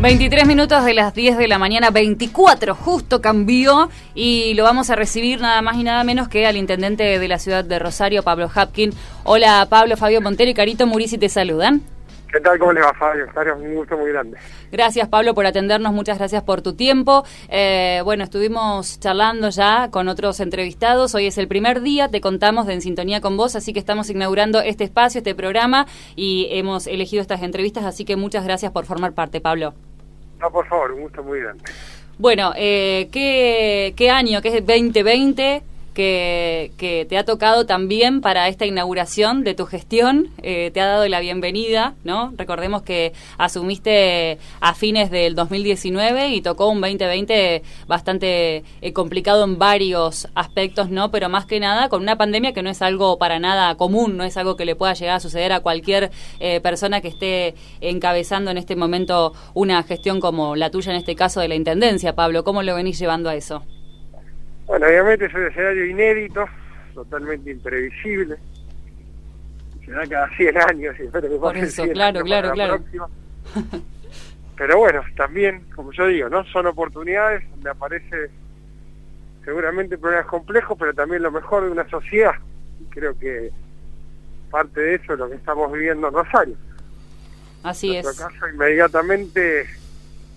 23 0.00 0.46
minutos 0.46 0.84
de 0.84 0.92
las 0.92 1.14
10 1.14 1.38
de 1.38 1.48
la 1.48 1.58
mañana, 1.58 1.90
24, 1.90 2.74
justo 2.74 3.22
cambió 3.22 3.88
y 4.14 4.52
lo 4.52 4.62
vamos 4.62 4.90
a 4.90 4.94
recibir 4.94 5.40
nada 5.40 5.62
más 5.62 5.76
y 5.78 5.84
nada 5.84 6.04
menos 6.04 6.28
que 6.28 6.46
al 6.46 6.56
intendente 6.56 7.18
de 7.18 7.28
la 7.28 7.38
ciudad 7.38 7.64
de 7.64 7.78
Rosario, 7.78 8.22
Pablo 8.22 8.50
Hapkin. 8.54 8.92
Hola 9.24 9.66
Pablo, 9.70 9.96
Fabio 9.96 10.20
Montero 10.20 10.50
y 10.50 10.54
Carito 10.54 10.86
Murisi 10.86 11.16
te 11.16 11.30
saludan. 11.30 11.82
¿Qué 12.30 12.40
tal? 12.40 12.58
¿Cómo 12.58 12.72
le 12.74 12.82
va, 12.82 12.92
Fabio? 12.92 13.26
Un 13.56 13.74
gusto 13.74 13.96
muy 13.96 14.10
grande. 14.10 14.36
Gracias, 14.70 15.08
Pablo, 15.08 15.34
por 15.34 15.46
atendernos. 15.46 15.94
Muchas 15.94 16.18
gracias 16.18 16.42
por 16.42 16.60
tu 16.60 16.74
tiempo. 16.74 17.24
Eh, 17.48 18.02
bueno, 18.04 18.24
estuvimos 18.24 19.00
charlando 19.00 19.48
ya 19.48 19.90
con 19.90 20.08
otros 20.08 20.40
entrevistados. 20.40 21.14
Hoy 21.14 21.28
es 21.28 21.38
el 21.38 21.48
primer 21.48 21.80
día, 21.80 22.08
te 22.08 22.20
contamos 22.20 22.66
de 22.66 22.74
En 22.74 22.82
Sintonía 22.82 23.22
con 23.22 23.38
Vos, 23.38 23.56
así 23.56 23.72
que 23.72 23.78
estamos 23.78 24.10
inaugurando 24.10 24.60
este 24.60 24.84
espacio, 24.84 25.20
este 25.20 25.34
programa 25.34 25.86
y 26.14 26.48
hemos 26.50 26.86
elegido 26.86 27.22
estas 27.22 27.42
entrevistas, 27.42 27.84
así 27.84 28.04
que 28.04 28.16
muchas 28.16 28.44
gracias 28.44 28.70
por 28.70 28.84
formar 28.84 29.14
parte, 29.14 29.40
Pablo. 29.40 29.72
No, 30.40 30.50
por 30.50 30.66
favor, 30.66 30.92
un 30.92 31.02
gusto 31.02 31.22
muy 31.22 31.40
grande. 31.40 31.64
Bueno, 32.18 32.52
eh, 32.56 33.08
¿qué, 33.12 33.94
¿qué 33.96 34.10
año? 34.10 34.40
¿Qué 34.40 34.48
es 34.48 34.66
2020? 34.66 35.62
Que, 35.96 37.06
te 37.08 37.16
ha 37.16 37.24
tocado 37.24 37.64
también 37.64 38.20
para 38.20 38.48
esta 38.48 38.66
inauguración 38.66 39.44
de 39.44 39.54
tu 39.54 39.64
gestión. 39.64 40.28
Eh, 40.42 40.70
te 40.72 40.80
ha 40.80 40.86
dado 40.86 41.08
la 41.08 41.20
bienvenida, 41.20 41.94
¿no? 42.04 42.34
Recordemos 42.36 42.82
que 42.82 43.14
asumiste 43.38 44.38
a 44.60 44.74
fines 44.74 45.10
del 45.10 45.34
2019 45.34 46.28
y 46.28 46.42
tocó 46.42 46.68
un 46.68 46.82
2020 46.82 47.62
bastante 47.86 48.62
eh, 48.82 48.92
complicado 48.92 49.44
en 49.44 49.58
varios 49.58 50.28
aspectos, 50.34 50.90
¿no? 50.90 51.10
Pero 51.10 51.30
más 51.30 51.46
que 51.46 51.60
nada 51.60 51.88
con 51.88 52.02
una 52.02 52.18
pandemia 52.18 52.52
que 52.52 52.62
no 52.62 52.68
es 52.68 52.82
algo 52.82 53.16
para 53.16 53.38
nada 53.38 53.74
común, 53.76 54.18
no 54.18 54.24
es 54.24 54.36
algo 54.36 54.56
que 54.56 54.66
le 54.66 54.76
pueda 54.76 54.92
llegar 54.92 55.16
a 55.16 55.20
suceder 55.20 55.52
a 55.52 55.60
cualquier 55.60 56.10
eh, 56.40 56.60
persona 56.60 57.00
que 57.00 57.08
esté 57.08 57.54
encabezando 57.80 58.50
en 58.50 58.58
este 58.58 58.76
momento 58.76 59.32
una 59.54 59.82
gestión 59.82 60.20
como 60.20 60.56
la 60.56 60.70
tuya 60.70 60.92
en 60.92 60.98
este 60.98 61.16
caso 61.16 61.40
de 61.40 61.48
la 61.48 61.54
Intendencia, 61.54 62.14
Pablo. 62.14 62.44
¿Cómo 62.44 62.62
lo 62.62 62.74
venís 62.74 62.98
llevando 62.98 63.30
a 63.30 63.34
eso? 63.34 63.62
Bueno, 64.66 64.86
obviamente 64.86 65.26
es 65.26 65.34
un 65.34 65.46
escenario 65.46 65.86
inédito, 65.86 66.44
totalmente 66.94 67.50
imprevisible. 67.50 68.36
Se 69.84 69.92
da 69.92 70.06
cada 70.06 70.28
100 70.36 70.58
años 70.58 70.96
y 70.98 71.02
espero 71.06 71.28
que 71.28 71.36
Por 71.36 71.56
eso, 71.56 71.84
claro, 71.92 72.22
claro, 72.22 72.52
claro. 72.52 72.84
Pero 74.56 74.78
bueno, 74.78 75.02
también, 75.16 75.66
como 75.74 75.92
yo 75.92 76.06
digo, 76.06 76.28
¿no? 76.28 76.44
Son 76.46 76.66
oportunidades 76.66 77.48
donde 77.50 77.70
aparece 77.70 78.30
seguramente 79.44 79.98
problemas 79.98 80.26
complejos, 80.26 80.76
pero 80.78 80.94
también 80.94 81.22
lo 81.22 81.30
mejor 81.30 81.64
de 81.64 81.70
una 81.70 81.88
sociedad. 81.88 82.34
Y 82.80 82.84
creo 82.86 83.16
que 83.18 83.52
parte 84.50 84.80
de 84.80 84.94
eso 84.94 85.12
es 85.12 85.18
lo 85.18 85.28
que 85.28 85.36
estamos 85.36 85.70
viviendo 85.72 86.08
en 86.08 86.14
Rosario. 86.14 86.56
Así 87.62 87.94
en 87.94 88.02
nuestro 88.02 88.28
caso, 88.28 88.48
inmediatamente 88.48 89.66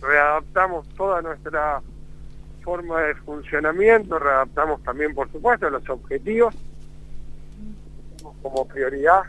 readaptamos 0.02 0.88
toda 0.89 1.21
nuestra 1.21 1.81
forma 2.70 3.02
de 3.02 3.16
funcionamiento, 3.16 4.20
readaptamos 4.20 4.84
también, 4.84 5.16
por 5.16 5.31
supuesto, 5.31 5.67
los 5.72 5.89
objetivos. 5.89 6.53
Como 8.44 8.67
prioridad, 8.67 9.23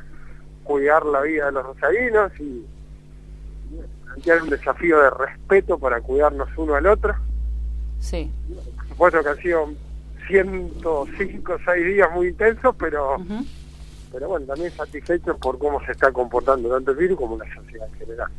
cuidar 0.63 1.07
la 1.07 1.23
vida 1.23 1.47
de 1.47 1.53
los 1.53 1.65
rosarinos 1.65 2.33
y 2.39 2.67
plantear 4.05 4.43
un 4.43 4.51
desafío 4.51 5.01
de 5.01 5.09
respeto 5.09 5.79
para 5.79 6.03
cuidarnos 6.03 6.51
uno 6.59 6.75
al 6.75 6.87
otro. 6.87 7.15
Sí. 7.99 8.31
Por 8.77 8.89
supuesto 8.89 9.23
que 9.23 9.29
han 9.31 9.39
sido 9.39 9.71
105 10.29 11.57
6 11.65 11.87
días 11.87 12.09
muy 12.15 12.29
intensos, 12.29 12.77
pero, 12.79 13.17
pero 14.13 14.29
bueno, 14.29 14.45
también 14.45 14.71
satisfechos 14.73 15.39
por 15.39 15.59
cómo 15.59 15.83
se 15.87 15.93
está 15.93 16.13
comportando 16.13 16.69
tanto 16.69 16.91
el 16.91 16.99
virus 16.99 17.17
como 17.17 17.39
la 17.39 17.55
sociedad 17.55 17.89
en 17.91 17.99
general. 18.01 18.31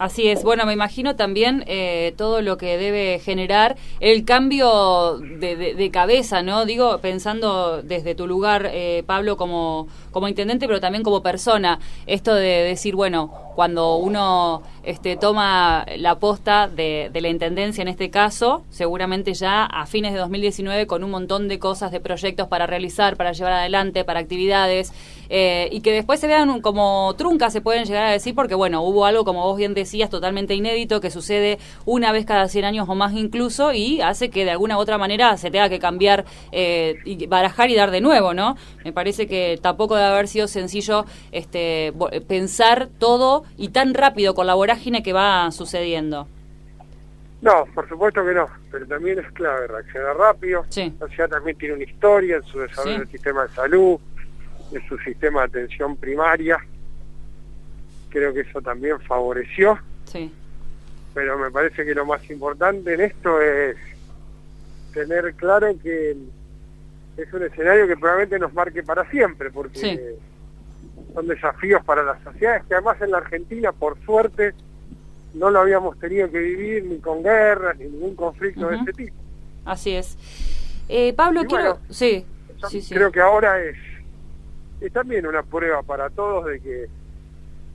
Así 0.00 0.28
es, 0.28 0.44
bueno, 0.44 0.64
me 0.64 0.72
imagino 0.72 1.14
también 1.14 1.62
eh, 1.66 2.14
todo 2.16 2.40
lo 2.40 2.56
que 2.56 2.78
debe 2.78 3.18
generar 3.18 3.76
el 4.00 4.24
cambio 4.24 5.18
de, 5.18 5.90
cabeza, 5.92 6.42
¿no? 6.42 6.64
Digo, 6.64 7.00
pensando 7.02 7.82
desde 7.82 8.14
tu 8.14 8.26
lugar, 8.26 8.70
eh, 8.72 9.02
Pablo, 9.04 9.36
como, 9.36 9.88
como 10.10 10.26
intendente, 10.26 10.66
pero 10.66 10.80
también 10.80 11.04
como 11.04 11.22
persona, 11.22 11.80
esto 12.06 12.34
de 12.34 12.62
decir, 12.62 12.94
bueno, 12.96 13.49
cuando 13.60 13.96
uno 13.96 14.62
este, 14.82 15.16
toma 15.16 15.84
la 15.98 16.18
posta 16.18 16.66
de, 16.66 17.10
la 17.12 17.28
intendencia 17.28 17.82
en 17.82 17.88
este 17.88 18.08
caso, 18.08 18.64
seguramente 18.70 19.34
ya 19.34 19.66
a 19.66 19.84
fines 19.84 20.14
de 20.14 20.18
2019 20.18 20.86
con 20.86 21.04
un 21.04 21.10
montón 21.10 21.46
de 21.46 21.58
cosas, 21.58 21.92
de 21.92 22.00
proyectos 22.00 22.48
para 22.48 22.66
realizar, 22.66 23.18
para 23.18 23.32
llevar 23.32 23.52
adelante, 23.52 24.02
para 24.02 24.18
actividades, 24.20 24.94
eh, 25.28 25.68
y 25.70 25.82
que 25.82 25.92
después 25.92 26.18
se 26.18 26.26
vean 26.26 26.62
como 26.62 27.14
truncas, 27.18 27.52
se 27.52 27.60
pueden 27.60 27.84
llegar 27.84 28.04
a 28.04 28.10
decir, 28.10 28.34
porque 28.34 28.54
bueno, 28.54 28.82
hubo 28.82 29.04
algo, 29.04 29.24
como 29.24 29.44
vos 29.44 29.58
bien 29.58 29.74
decías, 29.74 30.08
totalmente 30.08 30.54
inédito, 30.54 31.02
que 31.02 31.10
sucede 31.10 31.58
una 31.84 32.10
vez 32.10 32.24
cada 32.24 32.48
100 32.48 32.64
años 32.64 32.88
o 32.88 32.94
más 32.94 33.12
incluso, 33.12 33.74
y 33.74 34.00
hace 34.00 34.30
que 34.30 34.46
de 34.46 34.52
alguna 34.52 34.78
u 34.78 34.80
otra 34.80 34.96
manera 34.96 35.36
se 35.36 35.50
tenga 35.50 35.68
que 35.68 35.78
cambiar, 35.78 36.24
eh, 36.50 36.96
y 37.04 37.26
barajar 37.26 37.68
y 37.68 37.76
dar 37.76 37.90
de 37.90 38.00
nuevo, 38.00 38.32
¿no? 38.32 38.56
Me 38.84 38.92
parece 38.94 39.28
que 39.28 39.58
tampoco 39.60 39.96
debe 39.96 40.08
haber 40.08 40.28
sido 40.28 40.48
sencillo 40.48 41.04
este, 41.30 41.92
pensar 42.26 42.88
todo 42.98 43.44
y 43.56 43.68
tan 43.68 43.94
rápido 43.94 44.34
con 44.34 44.46
la 44.46 44.54
vorágine 44.54 45.02
que 45.02 45.12
va 45.12 45.50
sucediendo. 45.50 46.28
No, 47.42 47.64
por 47.74 47.88
supuesto 47.88 48.24
que 48.24 48.34
no, 48.34 48.48
pero 48.70 48.86
también 48.86 49.18
es 49.18 49.32
clave 49.32 49.66
reaccionar 49.66 50.16
rápido. 50.16 50.64
Sí. 50.68 50.92
La 51.00 51.08
ciudad 51.08 51.30
también 51.30 51.56
tiene 51.56 51.74
una 51.74 51.84
historia 51.84 52.36
en 52.36 52.42
su 52.42 52.60
desarrollo 52.60 52.98
del 52.98 53.08
sistema 53.08 53.46
de 53.46 53.54
salud, 53.54 53.98
en 54.72 54.88
su 54.88 54.98
sistema 54.98 55.40
de 55.40 55.46
atención 55.46 55.96
primaria. 55.96 56.58
Creo 58.10 58.34
que 58.34 58.40
eso 58.40 58.60
también 58.60 59.00
favoreció. 59.00 59.78
Sí. 60.04 60.30
Pero 61.14 61.38
me 61.38 61.50
parece 61.50 61.84
que 61.84 61.94
lo 61.94 62.04
más 62.04 62.28
importante 62.30 62.94
en 62.94 63.00
esto 63.00 63.40
es 63.40 63.76
tener 64.92 65.34
claro 65.34 65.68
que 65.82 66.16
es 67.16 67.32
un 67.32 67.42
escenario 67.42 67.86
que 67.86 67.96
probablemente 67.96 68.38
nos 68.38 68.52
marque 68.52 68.82
para 68.82 69.08
siempre, 69.10 69.50
porque 69.50 70.16
son 71.12 71.26
desafíos 71.26 71.84
para 71.84 72.02
las 72.02 72.22
sociedades 72.22 72.64
que 72.66 72.74
además 72.74 73.00
en 73.00 73.10
la 73.10 73.18
Argentina, 73.18 73.72
por 73.72 73.98
suerte, 74.04 74.54
no 75.34 75.50
lo 75.50 75.60
habíamos 75.60 75.98
tenido 75.98 76.30
que 76.30 76.38
vivir 76.38 76.84
ni 76.84 76.98
con 76.98 77.22
guerras 77.22 77.78
ni 77.78 77.86
ningún 77.86 78.14
conflicto 78.16 78.68
de 78.68 78.76
ese 78.76 78.92
tipo. 78.92 79.16
Así 79.64 79.94
es. 79.94 80.16
Eh, 80.88 81.12
Pablo, 81.12 81.44
quiero... 81.44 81.78
sí, 81.88 82.24
sí, 82.68 82.82
Creo 82.94 83.12
que 83.12 83.20
ahora 83.20 83.62
es, 83.62 83.76
es 84.80 84.92
también 84.92 85.26
una 85.26 85.42
prueba 85.42 85.82
para 85.82 86.10
todos 86.10 86.46
de 86.46 86.60
que 86.60 86.86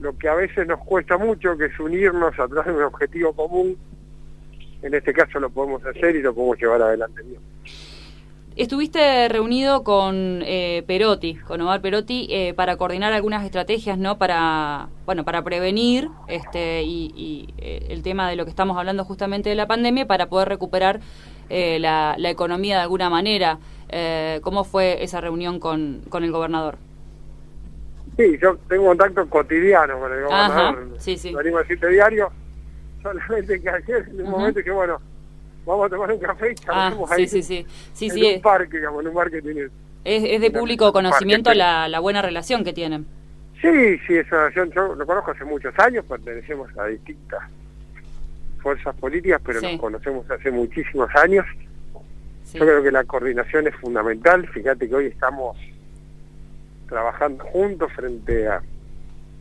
lo 0.00 0.16
que 0.18 0.28
a 0.28 0.34
veces 0.34 0.66
nos 0.66 0.80
cuesta 0.80 1.16
mucho, 1.16 1.56
que 1.56 1.66
es 1.66 1.80
unirnos 1.80 2.38
a 2.38 2.46
través 2.46 2.66
de 2.66 2.72
un 2.72 2.82
objetivo 2.82 3.32
común, 3.32 3.76
en 4.82 4.94
este 4.94 5.12
caso 5.12 5.40
lo 5.40 5.48
podemos 5.48 5.84
hacer 5.86 6.16
y 6.16 6.22
lo 6.22 6.34
podemos 6.34 6.58
llevar 6.58 6.82
adelante 6.82 7.22
bien. 7.22 7.40
Estuviste 8.56 9.28
reunido 9.28 9.84
con 9.84 10.40
eh, 10.42 10.82
Perotti, 10.86 11.34
con 11.34 11.60
Omar 11.60 11.82
Perotti, 11.82 12.26
eh, 12.30 12.54
para 12.54 12.78
coordinar 12.78 13.12
algunas 13.12 13.44
estrategias, 13.44 13.98
¿no? 13.98 14.16
Para, 14.16 14.88
bueno, 15.04 15.26
para 15.26 15.44
prevenir 15.44 16.08
este 16.26 16.82
y, 16.82 17.52
eh, 17.58 17.88
el 17.90 18.02
tema 18.02 18.30
de 18.30 18.36
lo 18.36 18.44
que 18.44 18.50
estamos 18.50 18.78
hablando 18.78 19.04
justamente 19.04 19.50
de 19.50 19.56
la 19.56 19.66
pandemia, 19.66 20.06
para 20.06 20.30
poder 20.30 20.48
recuperar 20.48 21.00
la, 21.50 22.16
economía 22.18 22.76
de 22.76 22.82
alguna 22.82 23.10
manera. 23.10 23.58
¿Cómo 24.40 24.64
fue 24.64 25.04
esa 25.04 25.20
reunión 25.20 25.60
con, 25.60 26.00
con 26.08 26.24
el 26.24 26.32
gobernador? 26.32 26.78
Sí, 28.16 28.38
yo 28.40 28.56
tengo 28.70 28.86
contacto 28.86 29.28
cotidiano 29.28 30.00
con 30.00 30.10
el 30.10 30.24
gobernador. 30.24 30.78
Ajá, 30.78 30.98
sí, 30.98 31.18
sí. 31.18 31.34
Venimos 31.34 31.60
a 31.60 31.86
diario, 31.88 32.32
solamente 33.02 33.60
que 33.60 33.68
ayer, 33.68 34.08
en 34.08 34.22
un 34.22 34.30
momento 34.30 34.64
que, 34.64 34.70
bueno 34.70 34.98
vamos 35.66 35.86
a 35.86 35.90
tomar 35.90 36.12
un 36.12 36.18
café 36.18 36.52
y 36.52 36.54
charlamos 36.54 37.10
ah, 37.10 37.14
ahí. 37.14 37.28
Sí, 37.28 37.42
sí, 37.42 37.66
sí. 37.92 38.10
sí, 38.10 38.26
en 38.26 38.36
un 38.36 38.42
parque, 38.42 38.76
digamos, 38.78 39.02
en 39.02 39.08
un 39.08 39.14
parque 39.14 39.42
tiene... 39.42 39.62
Es, 40.04 40.22
es 40.24 40.40
de 40.40 40.50
público 40.52 40.92
conocimiento 40.92 41.52
la, 41.52 41.88
la, 41.88 41.98
buena 41.98 42.22
relación 42.22 42.62
que 42.62 42.72
tienen. 42.72 43.06
Sí, 43.60 43.98
sí, 44.06 44.16
esa 44.16 44.36
relación 44.36 44.70
yo 44.70 44.94
lo 44.94 45.04
conozco 45.04 45.32
hace 45.32 45.44
muchos 45.44 45.76
años, 45.78 46.04
pertenecemos 46.04 46.68
a 46.78 46.86
distintas 46.86 47.42
fuerzas 48.60 48.94
políticas, 48.96 49.40
pero 49.44 49.60
nos 49.60 49.80
conocemos 49.80 50.30
hace 50.30 50.50
muchísimos 50.52 51.10
años. 51.16 51.44
Yo 52.52 52.60
creo 52.60 52.82
que 52.82 52.92
la 52.92 53.04
coordinación 53.04 53.66
es 53.66 53.74
fundamental. 53.76 54.46
Fíjate 54.48 54.88
que 54.88 54.94
hoy 54.94 55.06
estamos 55.06 55.56
trabajando 56.88 57.44
juntos 57.44 57.92
frente 57.92 58.46
a, 58.46 58.62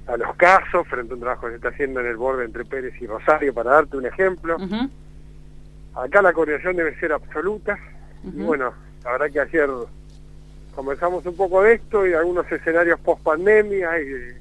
a 0.07 0.17
los 0.17 0.35
casos, 0.35 0.87
frente 0.87 1.13
a 1.13 1.15
un 1.15 1.21
trabajo 1.21 1.45
que 1.45 1.51
se 1.51 1.55
está 1.57 1.69
haciendo 1.69 1.99
en 1.99 2.07
el 2.07 2.17
borde 2.17 2.45
entre 2.45 2.65
Pérez 2.65 2.99
y 2.99 3.05
Rosario, 3.05 3.53
para 3.53 3.71
darte 3.71 3.97
un 3.97 4.07
ejemplo. 4.07 4.57
Acá 5.95 6.21
la 6.21 6.33
coordinación 6.33 6.75
debe 6.75 6.97
ser 6.99 7.13
absoluta. 7.13 7.77
Y 8.23 8.41
bueno, 8.41 8.73
la 9.03 9.11
verdad 9.11 9.31
que 9.31 9.39
ayer 9.39 9.69
comenzamos 10.75 11.25
un 11.25 11.35
poco 11.35 11.61
de 11.61 11.75
esto 11.75 12.05
y 12.05 12.09
de 12.09 12.17
algunos 12.17 12.51
escenarios 12.51 12.99
post 12.99 13.21
pandemia 13.23 13.99
y 13.99 14.05
de 14.05 14.35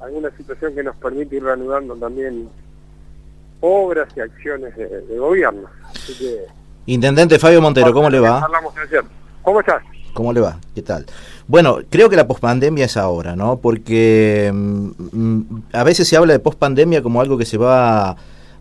alguna 0.00 0.30
situación 0.36 0.74
que 0.74 0.82
nos 0.82 0.96
permite 0.96 1.36
ir 1.36 1.44
reanudando 1.44 1.96
también 1.96 2.48
obras 3.60 4.08
y 4.16 4.20
acciones 4.20 4.76
de, 4.76 5.16
gobierno. 5.18 5.68
Intendente 6.84 7.38
Fabio 7.38 7.62
Montero, 7.62 7.92
¿cómo 7.92 8.10
le 8.10 8.20
va? 8.20 8.46
¿Cómo 9.42 9.60
estás? 9.60 9.82
¿Cómo 10.12 10.32
le 10.32 10.40
va? 10.40 10.58
¿Qué 10.74 10.82
tal? 10.82 11.06
Bueno, 11.46 11.78
creo 11.88 12.08
que 12.08 12.16
la 12.16 12.26
pospandemia 12.26 12.86
es 12.86 12.96
ahora, 12.96 13.36
¿no? 13.36 13.58
Porque 13.58 14.50
mm, 14.52 14.90
mm, 15.12 15.62
a 15.72 15.84
veces 15.84 16.08
se 16.08 16.16
habla 16.16 16.32
de 16.32 16.38
pospandemia 16.38 17.02
como 17.02 17.20
algo 17.20 17.38
que 17.38 17.44
se 17.44 17.56
va 17.56 18.16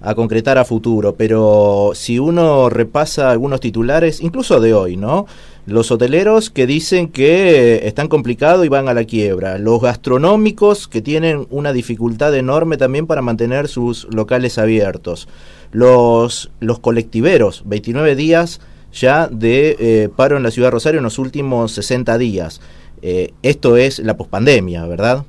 a 0.05 0.13
concretar 0.13 0.59
a 0.59 0.65
futuro, 0.65 1.15
pero 1.15 1.91
si 1.95 2.19
uno 2.19 2.69
repasa 2.69 3.31
algunos 3.31 3.59
titulares, 3.59 4.21
incluso 4.21 4.59
de 4.59 4.73
hoy, 4.73 4.97
¿no? 4.97 5.25
Los 5.65 5.89
hoteleros 5.91 6.51
que 6.51 6.67
dicen 6.67 7.07
que 7.07 7.87
están 7.87 8.07
complicados 8.07 8.63
y 8.63 8.69
van 8.69 8.87
a 8.87 8.93
la 8.93 9.05
quiebra. 9.05 9.57
Los 9.57 9.81
gastronómicos 9.81 10.87
que 10.87 11.01
tienen 11.01 11.47
una 11.49 11.73
dificultad 11.73 12.35
enorme 12.35 12.77
también 12.77 13.07
para 13.07 13.23
mantener 13.23 13.67
sus 13.67 14.07
locales 14.13 14.59
abiertos. 14.59 15.27
Los, 15.71 16.51
los 16.59 16.77
colectiveros, 16.77 17.63
29 17.65 18.15
días 18.15 18.61
ya 18.93 19.27
de 19.27 19.75
eh, 19.79 20.09
paro 20.15 20.37
en 20.37 20.43
la 20.43 20.51
ciudad 20.51 20.67
de 20.67 20.73
Rosario 20.73 20.99
en 20.99 21.03
los 21.03 21.17
últimos 21.17 21.71
60 21.71 22.15
días. 22.19 22.61
Eh, 23.01 23.33
esto 23.41 23.75
es 23.75 23.97
la 23.99 24.15
pospandemia, 24.15 24.85
¿verdad? 24.85 25.25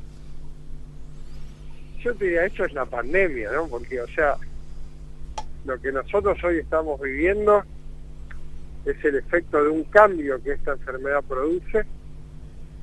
Yo 2.05 2.15
te 2.15 2.27
diría, 2.27 2.45
esto 2.45 2.65
es 2.67 2.75
la 2.75 2.85
pandemia, 2.85 3.51
¿no? 3.53 3.67
Porque, 3.67 4.01
o 4.01 4.07
sea, 4.09 4.37
lo 5.67 5.81
que 5.81 5.91
nosotros 5.91 6.43
hoy 6.45 6.59
estamos 6.59 7.01
viviendo 7.01 7.63
es 8.85 9.05
el 9.05 9.17
efecto 9.17 9.63
de 9.63 9.69
un 9.69 9.85
cambio 9.85 10.41
que 10.43 10.53
esta 10.53 10.73
enfermedad 10.73 11.25
produce 11.29 11.85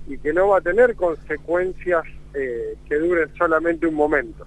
y 0.08 0.18
que 0.18 0.34
no 0.34 0.50
va 0.50 0.58
a 0.58 0.62
tener 0.62 0.96
consecuencias 0.96 2.04
eh, 2.34 2.76
que 2.90 2.96
duren 2.98 3.34
solamente 3.38 3.88
un 3.88 3.96
momento. 3.96 4.46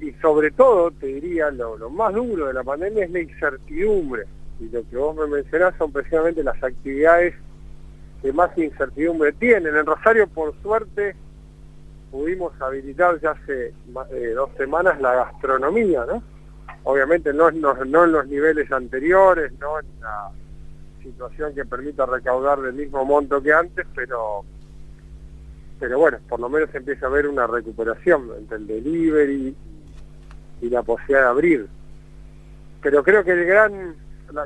Y 0.00 0.12
sobre 0.20 0.50
todo, 0.50 0.90
te 0.90 1.06
diría, 1.06 1.50
lo, 1.50 1.88
más 1.88 2.12
duro 2.12 2.48
de 2.48 2.52
la 2.52 2.62
pandemia 2.62 3.04
es 3.04 3.10
la 3.10 3.20
incertidumbre. 3.20 4.24
Y 4.60 4.68
lo 4.68 4.86
que 4.88 4.96
vos 4.96 5.16
me 5.16 5.26
mencionás 5.26 5.74
son 5.78 5.92
precisamente 5.92 6.44
las 6.44 6.62
actividades 6.62 7.34
que 8.20 8.32
más 8.34 8.56
incertidumbre 8.58 9.32
tienen. 9.32 9.74
En 9.74 9.86
Rosario, 9.86 10.26
por 10.28 10.54
suerte, 10.60 11.16
pudimos 12.10 12.52
habilitar 12.60 13.18
ya 13.20 13.30
hace 13.30 13.72
dos 14.34 14.50
semanas 14.58 15.00
la 15.00 15.14
gastronomía, 15.14 16.04
¿no? 16.04 16.33
Obviamente 16.84 17.32
no, 17.32 17.50
no, 17.50 17.74
en 18.04 18.12
los 18.12 18.26
niveles 18.26 18.70
anteriores, 18.70 19.52
no 19.60 19.80
en 19.80 19.86
la 20.00 20.30
situación 21.02 21.54
que 21.54 21.64
permita 21.64 22.06
recaudar 22.06 22.60
del 22.60 22.74
mismo 22.74 23.04
monto 23.04 23.42
que 23.42 23.52
antes, 23.52 23.86
pero 23.94 24.44
pero 25.80 25.98
bueno, 25.98 26.18
por 26.28 26.40
lo 26.40 26.48
menos 26.48 26.74
empieza 26.74 27.06
a 27.06 27.08
haber 27.08 27.26
una 27.26 27.46
recuperación 27.46 28.30
entre 28.38 28.58
el 28.58 28.66
delivery 28.66 29.54
y, 30.62 30.70
la 30.70 30.82
posibilidad 30.82 31.24
de 31.24 31.28
abrir. 31.28 31.68
Pero 32.80 33.02
creo 33.02 33.22
que 33.22 33.32
el 33.32 33.44
gran, 33.44 33.94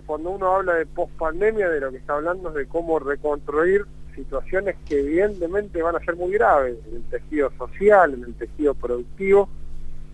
cuando 0.06 0.30
uno 0.30 0.56
habla 0.56 0.74
de 0.74 0.86
post-pandemia, 0.86 1.68
de 1.68 1.80
lo 1.80 1.92
que 1.92 1.98
está 1.98 2.14
hablando 2.14 2.48
es 2.48 2.54
de 2.56 2.66
cómo 2.66 2.98
reconstruir 2.98 3.84
situaciones 4.16 4.74
que 4.88 4.98
evidentemente 4.98 5.80
van 5.80 5.94
a 5.94 6.00
ser 6.00 6.16
muy 6.16 6.32
graves 6.32 6.76
en 6.88 6.96
el 6.96 7.02
tejido 7.04 7.52
social, 7.56 8.14
en 8.14 8.24
el 8.24 8.34
tejido 8.34 8.74
productivo, 8.74 9.48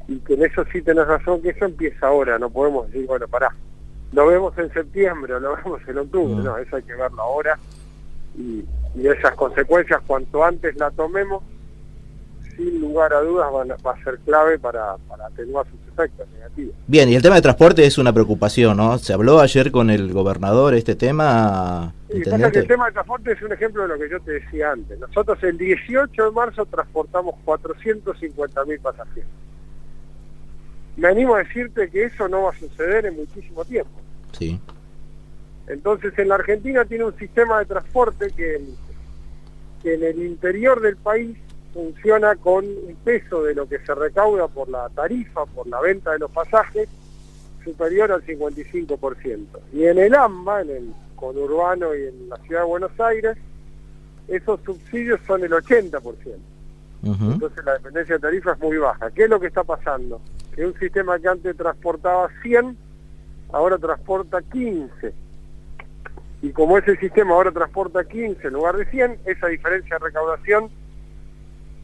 y 0.08 0.18
que 0.18 0.34
en 0.34 0.44
eso 0.44 0.64
sí 0.72 0.82
tenés 0.82 1.06
razón, 1.06 1.40
que 1.40 1.50
eso 1.50 1.64
empieza 1.64 2.06
ahora, 2.06 2.38
no 2.38 2.50
podemos 2.50 2.86
decir, 2.86 3.06
bueno, 3.06 3.26
pará, 3.28 3.54
lo 4.12 4.26
vemos 4.26 4.56
en 4.58 4.72
septiembre 4.72 5.34
o 5.34 5.40
lo 5.40 5.56
vemos 5.56 5.80
en 5.86 5.98
octubre, 5.98 6.44
no, 6.44 6.58
eso 6.58 6.76
hay 6.76 6.82
que 6.82 6.94
verlo 6.94 7.22
ahora 7.22 7.58
y, 8.36 8.64
esas 9.02 9.34
consecuencias 9.34 10.00
cuanto 10.06 10.44
antes 10.44 10.76
la 10.76 10.88
tomemos, 10.92 11.42
sin 12.56 12.80
lugar 12.80 13.12
a 13.12 13.20
dudas 13.20 13.48
va 13.84 13.90
a 13.90 14.04
ser 14.04 14.20
clave 14.20 14.56
para, 14.56 14.96
para 15.08 15.26
atenuar 15.26 15.66
sus 15.66 15.80
efectos 15.92 16.28
negativos. 16.28 16.76
Bien, 16.86 17.08
y 17.08 17.16
el 17.16 17.22
tema 17.22 17.34
de 17.34 17.42
transporte 17.42 17.84
es 17.84 17.98
una 17.98 18.12
preocupación, 18.12 18.76
¿no? 18.76 18.96
Se 18.98 19.12
habló 19.12 19.40
ayer 19.40 19.72
con 19.72 19.90
el 19.90 20.12
gobernador 20.12 20.74
este 20.74 20.94
tema. 20.94 21.92
Sí, 22.08 22.22
pasa 22.30 22.52
que 22.52 22.60
el 22.60 22.68
tema 22.68 22.86
de 22.86 22.92
transporte 22.92 23.32
es 23.32 23.42
un 23.42 23.52
ejemplo 23.52 23.82
de 23.82 23.88
lo 23.88 23.98
que 23.98 24.08
yo 24.08 24.20
te 24.20 24.30
decía 24.30 24.70
antes. 24.70 24.96
Nosotros 24.96 25.42
el 25.42 25.58
18 25.58 26.24
de 26.26 26.30
marzo 26.30 26.64
transportamos 26.66 27.34
450 27.44 28.64
mil 28.64 28.78
pasajeros 28.78 29.28
me 30.96 31.08
animo 31.08 31.35
a 31.35 31.38
decirte 31.38 31.91
que 31.91 32.05
eso 32.05 32.29
no 32.29 32.43
va 32.43 32.50
a 32.50 32.58
suceder 32.58 33.06
en 33.06 33.17
muchísimo 33.17 33.64
tiempo. 33.64 34.00
Sí. 34.32 34.61
Entonces 35.67 36.12
en 36.19 36.29
la 36.29 36.37
Argentina 36.37 36.85
tiene 36.85 37.05
un 37.05 37.17
sistema 37.17 37.58
de 37.58 37.67
transporte 37.67 38.31
que, 38.37 38.61
que 39.82 39.94
en 39.94 40.02
el 40.02 40.23
interior 40.25 40.81
del 40.81 40.96
país 40.96 41.37
funciona 41.73 42.37
con 42.37 42.64
un 42.64 42.96
peso 43.05 43.43
de 43.43 43.55
lo 43.55 43.69
que 43.69 43.79
se 43.81 43.94
recauda 43.94 44.46
por 44.49 44.69
la 44.69 44.88
tarifa, 44.91 45.44
por 45.46 45.67
la 45.67 45.81
venta 45.81 46.12
de 46.12 46.20
los 46.20 46.31
pasajes, 46.31 46.88
superior 47.64 48.12
al 48.12 48.25
55%. 48.25 49.46
Y 49.73 49.85
en 49.87 49.99
el 49.99 50.14
AMBA, 50.14 50.62
en 50.62 50.70
el 50.70 50.94
conurbano 51.17 51.94
y 51.94 52.06
en 52.06 52.29
la 52.29 52.37
ciudad 52.38 52.61
de 52.61 52.67
Buenos 52.67 53.00
Aires, 53.00 53.37
esos 54.29 54.61
subsidios 54.64 55.20
son 55.26 55.43
el 55.43 55.50
80%. 55.50 56.00
Entonces 57.02 57.64
la 57.67 57.75
dependencia 57.75 58.14
de 58.14 58.20
tarifa 58.20 58.52
es 58.52 58.61
muy 58.61 58.79
baja. 58.79 59.11
¿Qué 59.11 59.25
es 59.25 59.31
lo 59.31 59.38
que 59.38 59.49
está 59.49 59.62
pasando? 59.62 60.23
Que 60.54 60.66
un 60.66 60.78
sistema 60.78 61.18
que 61.18 61.28
antes 61.28 61.56
transportaba 61.56 62.28
100, 62.42 62.76
ahora 63.52 63.78
transporta 63.78 64.40
15. 64.42 65.12
Y 66.42 66.50
como 66.50 66.78
ese 66.78 66.96
sistema 66.96 67.34
ahora 67.34 67.50
transporta 67.52 68.04
15 68.04 68.46
en 68.46 68.52
lugar 68.52 68.76
de 68.76 68.84
100, 68.86 69.18
esa 69.24 69.46
diferencia 69.48 69.98
de 69.98 70.04
recaudación 70.04 70.70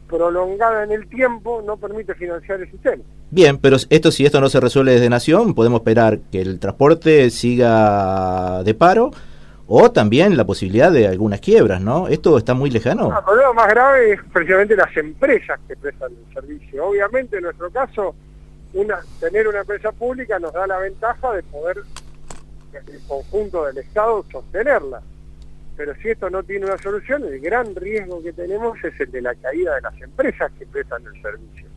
prolongada 0.07 0.83
en 0.83 0.91
el 0.91 1.07
tiempo 1.07 1.63
no 1.65 1.77
permite 1.77 2.13
financiar 2.13 2.61
el 2.61 2.69
sistema. 2.69 3.01
Bien, 3.31 3.57
pero 3.57 3.77
esto 3.89 4.11
si 4.11 4.25
esto 4.25 4.41
no 4.41 4.49
se 4.49 4.59
resuelve 4.59 4.91
desde 4.91 5.09
Nación, 5.09 5.55
podemos 5.55 5.79
esperar 5.79 6.19
que 6.31 6.41
el 6.41 6.59
transporte 6.59 7.29
siga 7.29 8.61
de 8.63 8.73
paro 8.73 9.11
o 9.67 9.89
también 9.89 10.35
la 10.35 10.45
posibilidad 10.45 10.91
de 10.91 11.07
algunas 11.07 11.39
quiebras, 11.39 11.81
¿no? 11.81 12.09
Esto 12.09 12.37
está 12.37 12.53
muy 12.53 12.69
lejano. 12.69 13.17
el 13.17 13.23
problema 13.23 13.53
más 13.53 13.69
grave 13.69 14.13
es 14.13 14.19
precisamente 14.33 14.75
las 14.75 14.95
empresas 14.97 15.57
que 15.65 15.77
prestan 15.77 16.11
el 16.11 16.33
servicio. 16.33 16.87
Obviamente, 16.87 17.37
en 17.37 17.43
nuestro 17.43 17.71
caso, 17.71 18.13
una, 18.73 18.99
tener 19.19 19.47
una 19.47 19.59
empresa 19.59 19.91
pública 19.91 20.39
nos 20.39 20.53
da 20.53 20.67
la 20.67 20.77
ventaja 20.77 21.33
de 21.33 21.43
poder, 21.43 21.77
el 22.73 22.99
conjunto 23.07 23.65
del 23.65 23.77
Estado, 23.79 24.25
sostenerla. 24.31 25.01
Pero 25.77 25.95
si 25.95 26.09
esto 26.09 26.29
no 26.29 26.43
tiene 26.43 26.65
una 26.65 26.77
solución, 26.77 27.23
el 27.25 27.39
gran 27.39 27.75
riesgo 27.75 28.21
que 28.21 28.33
tenemos 28.33 28.77
es 28.83 28.99
el 28.99 29.11
de 29.11 29.21
la 29.21 29.35
caída 29.35 29.75
de 29.75 29.81
las 29.81 30.01
empresas 30.01 30.51
que 30.57 30.65
prestan 30.65 31.03
el 31.05 31.21
servicio. 31.21 31.67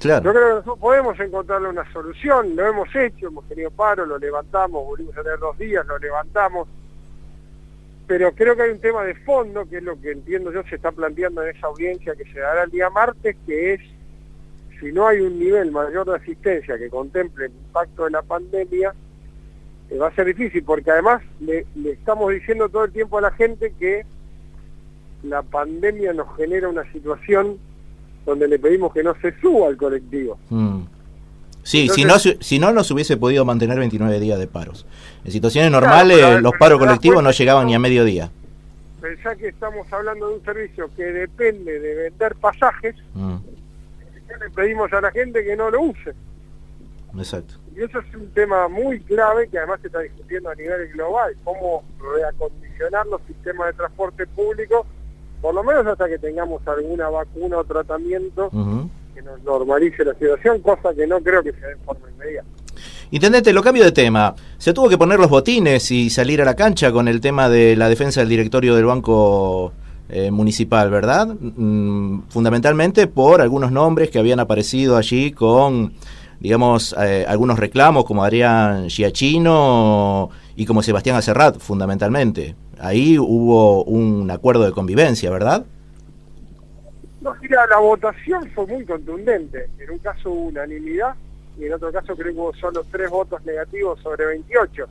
Claro. 0.00 0.24
Yo 0.24 0.32
creo 0.32 0.44
que 0.44 0.50
nosotros 0.50 0.78
podemos 0.78 1.20
encontrarle 1.20 1.68
una 1.68 1.92
solución, 1.92 2.56
lo 2.56 2.66
hemos 2.66 2.94
hecho, 2.94 3.26
hemos 3.26 3.46
tenido 3.48 3.70
paro, 3.70 4.06
lo 4.06 4.18
levantamos, 4.18 4.84
volvimos 4.86 5.16
a 5.18 5.22
tener 5.22 5.38
dos 5.38 5.58
días, 5.58 5.84
lo 5.86 5.98
levantamos, 5.98 6.68
pero 8.06 8.32
creo 8.32 8.56
que 8.56 8.62
hay 8.62 8.70
un 8.70 8.80
tema 8.80 9.04
de 9.04 9.14
fondo, 9.14 9.68
que 9.68 9.76
es 9.76 9.82
lo 9.84 10.00
que 10.00 10.10
entiendo 10.10 10.50
yo 10.52 10.64
se 10.64 10.74
está 10.74 10.90
planteando 10.90 11.44
en 11.44 11.54
esa 11.54 11.68
audiencia 11.68 12.16
que 12.16 12.24
se 12.24 12.40
dará 12.40 12.64
el 12.64 12.70
día 12.72 12.90
martes, 12.90 13.36
que 13.46 13.74
es 13.74 13.80
si 14.80 14.92
no 14.92 15.06
hay 15.06 15.20
un 15.20 15.38
nivel 15.38 15.70
mayor 15.70 16.06
de 16.06 16.16
asistencia 16.16 16.78
que 16.78 16.88
contemple 16.88 17.46
el 17.46 17.52
impacto 17.52 18.04
de 18.04 18.10
la 18.10 18.22
pandemia, 18.22 18.94
eh, 19.90 19.98
va 19.98 20.08
a 20.08 20.14
ser 20.14 20.26
difícil, 20.26 20.64
porque 20.64 20.90
además 20.90 21.22
le, 21.40 21.66
estamos 21.84 22.32
diciendo 22.32 22.68
todo 22.68 22.84
el 22.84 22.92
tiempo 22.92 23.18
a 23.18 23.20
la 23.20 23.30
gente 23.32 23.72
que 23.78 24.04
la 25.22 25.42
pandemia 25.42 26.12
nos 26.12 26.34
genera 26.36 26.68
una 26.68 26.90
situación 26.92 27.58
donde 28.24 28.48
le 28.48 28.58
pedimos 28.58 28.92
que 28.92 29.02
no 29.02 29.14
se 29.20 29.38
suba 29.40 29.68
al 29.68 29.76
colectivo. 29.76 30.38
Mm. 30.48 30.80
Sí, 31.62 31.88
si 31.90 32.04
no 32.04 32.18
si 32.18 32.58
no 32.58 32.72
nos 32.72 32.90
hubiese 32.90 33.18
podido 33.18 33.44
mantener 33.44 33.78
29 33.78 34.18
días 34.18 34.38
de 34.38 34.46
paros. 34.46 34.86
En 35.24 35.30
situaciones 35.30 35.70
normales 35.70 36.40
los 36.40 36.52
paros 36.58 36.78
colectivos 36.78 37.22
no 37.22 37.30
llegaban 37.32 37.66
ni 37.66 37.74
a 37.74 37.78
mediodía. 37.78 38.30
Pensá 39.00 39.34
que 39.36 39.48
estamos 39.48 39.90
hablando 39.92 40.28
de 40.28 40.34
un 40.36 40.44
servicio 40.44 40.90
que 40.96 41.04
depende 41.04 41.78
de 41.80 41.94
vender 41.94 42.34
pasajes, 42.36 42.94
mm. 43.14 43.36
Le 44.38 44.50
pedimos 44.50 44.92
a 44.92 45.00
la 45.00 45.10
gente 45.10 45.44
que 45.44 45.56
no 45.56 45.70
lo 45.70 45.82
use. 45.82 46.14
Exacto. 47.16 47.54
Y 47.74 47.82
eso 47.82 47.98
es 48.00 48.14
un 48.14 48.30
tema 48.30 48.68
muy 48.68 49.00
clave 49.00 49.48
que 49.48 49.58
además 49.58 49.80
se 49.80 49.88
está 49.88 50.00
discutiendo 50.00 50.50
a 50.50 50.54
nivel 50.54 50.88
global, 50.92 51.34
cómo 51.44 51.82
reacondicionar 52.16 53.06
los 53.06 53.20
sistemas 53.26 53.68
de 53.68 53.72
transporte 53.74 54.26
público, 54.26 54.86
por 55.40 55.54
lo 55.54 55.64
menos 55.64 55.86
hasta 55.86 56.08
que 56.08 56.18
tengamos 56.18 56.66
alguna 56.66 57.08
vacuna 57.08 57.58
o 57.58 57.64
tratamiento 57.64 58.50
que 59.14 59.22
nos 59.22 59.42
normalice 59.42 60.04
la 60.04 60.14
situación, 60.14 60.60
cosa 60.60 60.94
que 60.94 61.06
no 61.06 61.20
creo 61.20 61.42
que 61.42 61.52
sea 61.52 61.68
de 61.68 61.76
forma 61.76 62.08
inmediata. 62.10 62.48
Intendente, 63.12 63.52
lo 63.52 63.62
cambio 63.62 63.84
de 63.84 63.92
tema. 63.92 64.34
Se 64.56 64.72
tuvo 64.72 64.88
que 64.88 64.96
poner 64.96 65.18
los 65.18 65.28
botines 65.28 65.90
y 65.90 66.10
salir 66.10 66.40
a 66.42 66.44
la 66.44 66.54
cancha 66.54 66.92
con 66.92 67.08
el 67.08 67.20
tema 67.20 67.48
de 67.48 67.74
la 67.76 67.88
defensa 67.88 68.20
del 68.20 68.28
directorio 68.28 68.76
del 68.76 68.84
Banco 68.84 69.72
eh, 70.12 70.30
Municipal, 70.30 70.90
¿verdad? 70.90 71.28
Mm, 71.28 72.22
fundamentalmente 72.28 73.06
por 73.06 73.40
algunos 73.40 73.70
nombres 73.70 74.10
que 74.10 74.18
habían 74.18 74.40
aparecido 74.40 74.96
allí 74.96 75.32
con, 75.32 75.94
digamos, 76.40 76.94
eh, 76.98 77.24
algunos 77.28 77.58
reclamos 77.58 78.04
como 78.04 78.24
Adrián 78.24 78.88
Giachino 78.88 80.30
y 80.56 80.66
como 80.66 80.82
Sebastián 80.82 81.16
Acerrat, 81.16 81.58
fundamentalmente. 81.58 82.56
Ahí 82.78 83.18
hubo 83.18 83.84
un 83.84 84.30
acuerdo 84.30 84.64
de 84.64 84.72
convivencia, 84.72 85.30
¿verdad? 85.30 85.64
No, 87.20 87.34
mira, 87.42 87.66
la 87.66 87.78
votación 87.78 88.50
fue 88.54 88.66
muy 88.66 88.84
contundente. 88.84 89.68
En 89.78 89.90
un 89.90 89.98
caso 89.98 90.30
hubo 90.30 90.48
unanimidad 90.48 91.14
y 91.58 91.66
en 91.66 91.74
otro 91.74 91.92
caso 91.92 92.16
creo 92.16 92.32
que 92.32 92.40
hubo 92.40 92.54
solo 92.54 92.84
tres 92.90 93.10
votos 93.10 93.44
negativos 93.44 94.00
sobre 94.00 94.26
28. 94.26 94.86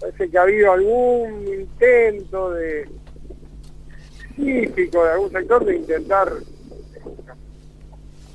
Parece 0.00 0.30
que 0.30 0.38
ha 0.38 0.42
habido 0.42 0.72
algún 0.72 1.46
intento 1.46 2.52
de 2.52 2.88
específico 4.36 5.04
de 5.04 5.10
algún 5.12 5.30
sector 5.30 5.64
de 5.64 5.76
intentar 5.76 6.32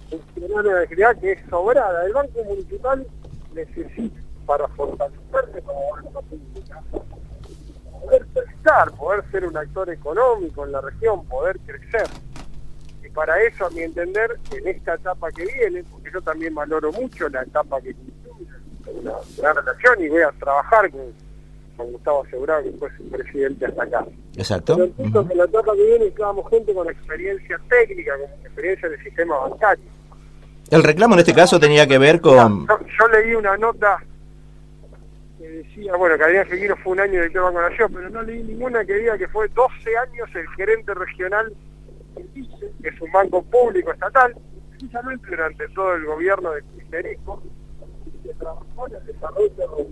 funcionar 0.09 0.67
una 0.67 0.79
actividad 0.81 1.17
que 1.17 1.31
es 1.33 1.49
sobrada. 1.49 2.05
El 2.05 2.13
Banco 2.13 2.43
Municipal 2.43 3.05
necesita 3.53 4.19
para 4.45 4.67
fortalecerse 4.69 5.61
como 5.61 5.91
banco 5.91 6.21
pública, 6.23 6.81
poder 8.01 8.25
pensar, 8.27 8.91
poder 8.93 9.23
ser 9.31 9.45
un 9.45 9.55
actor 9.55 9.89
económico 9.89 10.65
en 10.65 10.71
la 10.71 10.81
región, 10.81 11.25
poder 11.25 11.59
crecer. 11.59 12.07
Y 13.03 13.09
para 13.09 13.41
eso, 13.43 13.67
a 13.67 13.69
mi 13.69 13.81
entender, 13.81 14.39
en 14.51 14.67
esta 14.67 14.95
etapa 14.95 15.31
que 15.31 15.45
viene, 15.45 15.83
porque 15.83 16.09
yo 16.11 16.21
también 16.21 16.55
valoro 16.55 16.91
mucho 16.91 17.29
la 17.29 17.43
etapa 17.43 17.79
que 17.81 17.93
tiene 17.93 19.11
una 19.37 19.53
relación 19.53 20.01
y 20.01 20.09
voy 20.09 20.21
a 20.23 20.31
trabajar 20.31 20.89
con, 20.89 21.13
Gustavo 21.83 22.23
Asegurado, 22.23 22.63
que 22.63 22.71
fue 22.71 22.89
su 22.97 23.03
presidente 23.09 23.65
hasta 23.65 23.83
acá. 23.83 24.05
Exacto. 24.35 24.77
Pero 24.97 25.27
en 25.29 25.37
la 25.37 25.45
etapa 25.45 25.73
que 25.75 25.83
viene 25.83 26.05
estábamos 26.05 26.49
gente 26.49 26.73
con 26.73 26.89
experiencia 26.89 27.59
técnica, 27.69 28.13
con 28.13 28.45
experiencia 28.45 28.87
en 28.87 28.93
el 28.93 29.03
sistema 29.03 29.37
bancario. 29.37 29.85
El 30.69 30.83
reclamo 30.83 31.15
en 31.15 31.19
este 31.19 31.33
caso 31.33 31.59
tenía 31.59 31.87
que 31.87 31.97
ver 31.97 32.21
con... 32.21 32.67
yo 32.67 33.07
leí 33.07 33.33
una 33.33 33.57
nota 33.57 33.99
decía, 35.39 35.95
bueno, 35.95 36.17
que 36.17 36.23
Adrián 36.23 36.47
Seguino 36.47 36.75
fue 36.77 36.93
un 36.93 36.99
año 36.99 37.13
director 37.13 37.43
Banco 37.43 37.61
Nación, 37.61 37.91
pero 37.93 38.09
no 38.09 38.21
leí 38.21 38.43
ninguna 38.43 38.85
que 38.85 38.93
diga 38.93 39.17
que 39.17 39.27
fue 39.27 39.47
12 39.49 39.97
años 39.97 40.29
el 40.35 40.47
gerente 40.49 40.93
regional 40.93 41.53
que 42.81 42.89
es 42.89 43.01
un 43.01 43.11
banco 43.11 43.43
público 43.43 43.91
estatal, 43.91 44.35
precisamente 44.71 45.27
durante 45.29 45.67
todo 45.69 45.95
el 45.95 46.05
gobierno 46.05 46.51
de 46.51 46.63
Federico, 46.89 47.41
que 48.23 48.33
trabajó 48.33 48.87
en 48.87 48.95
el 48.95 49.05
desarrollo 49.05 49.87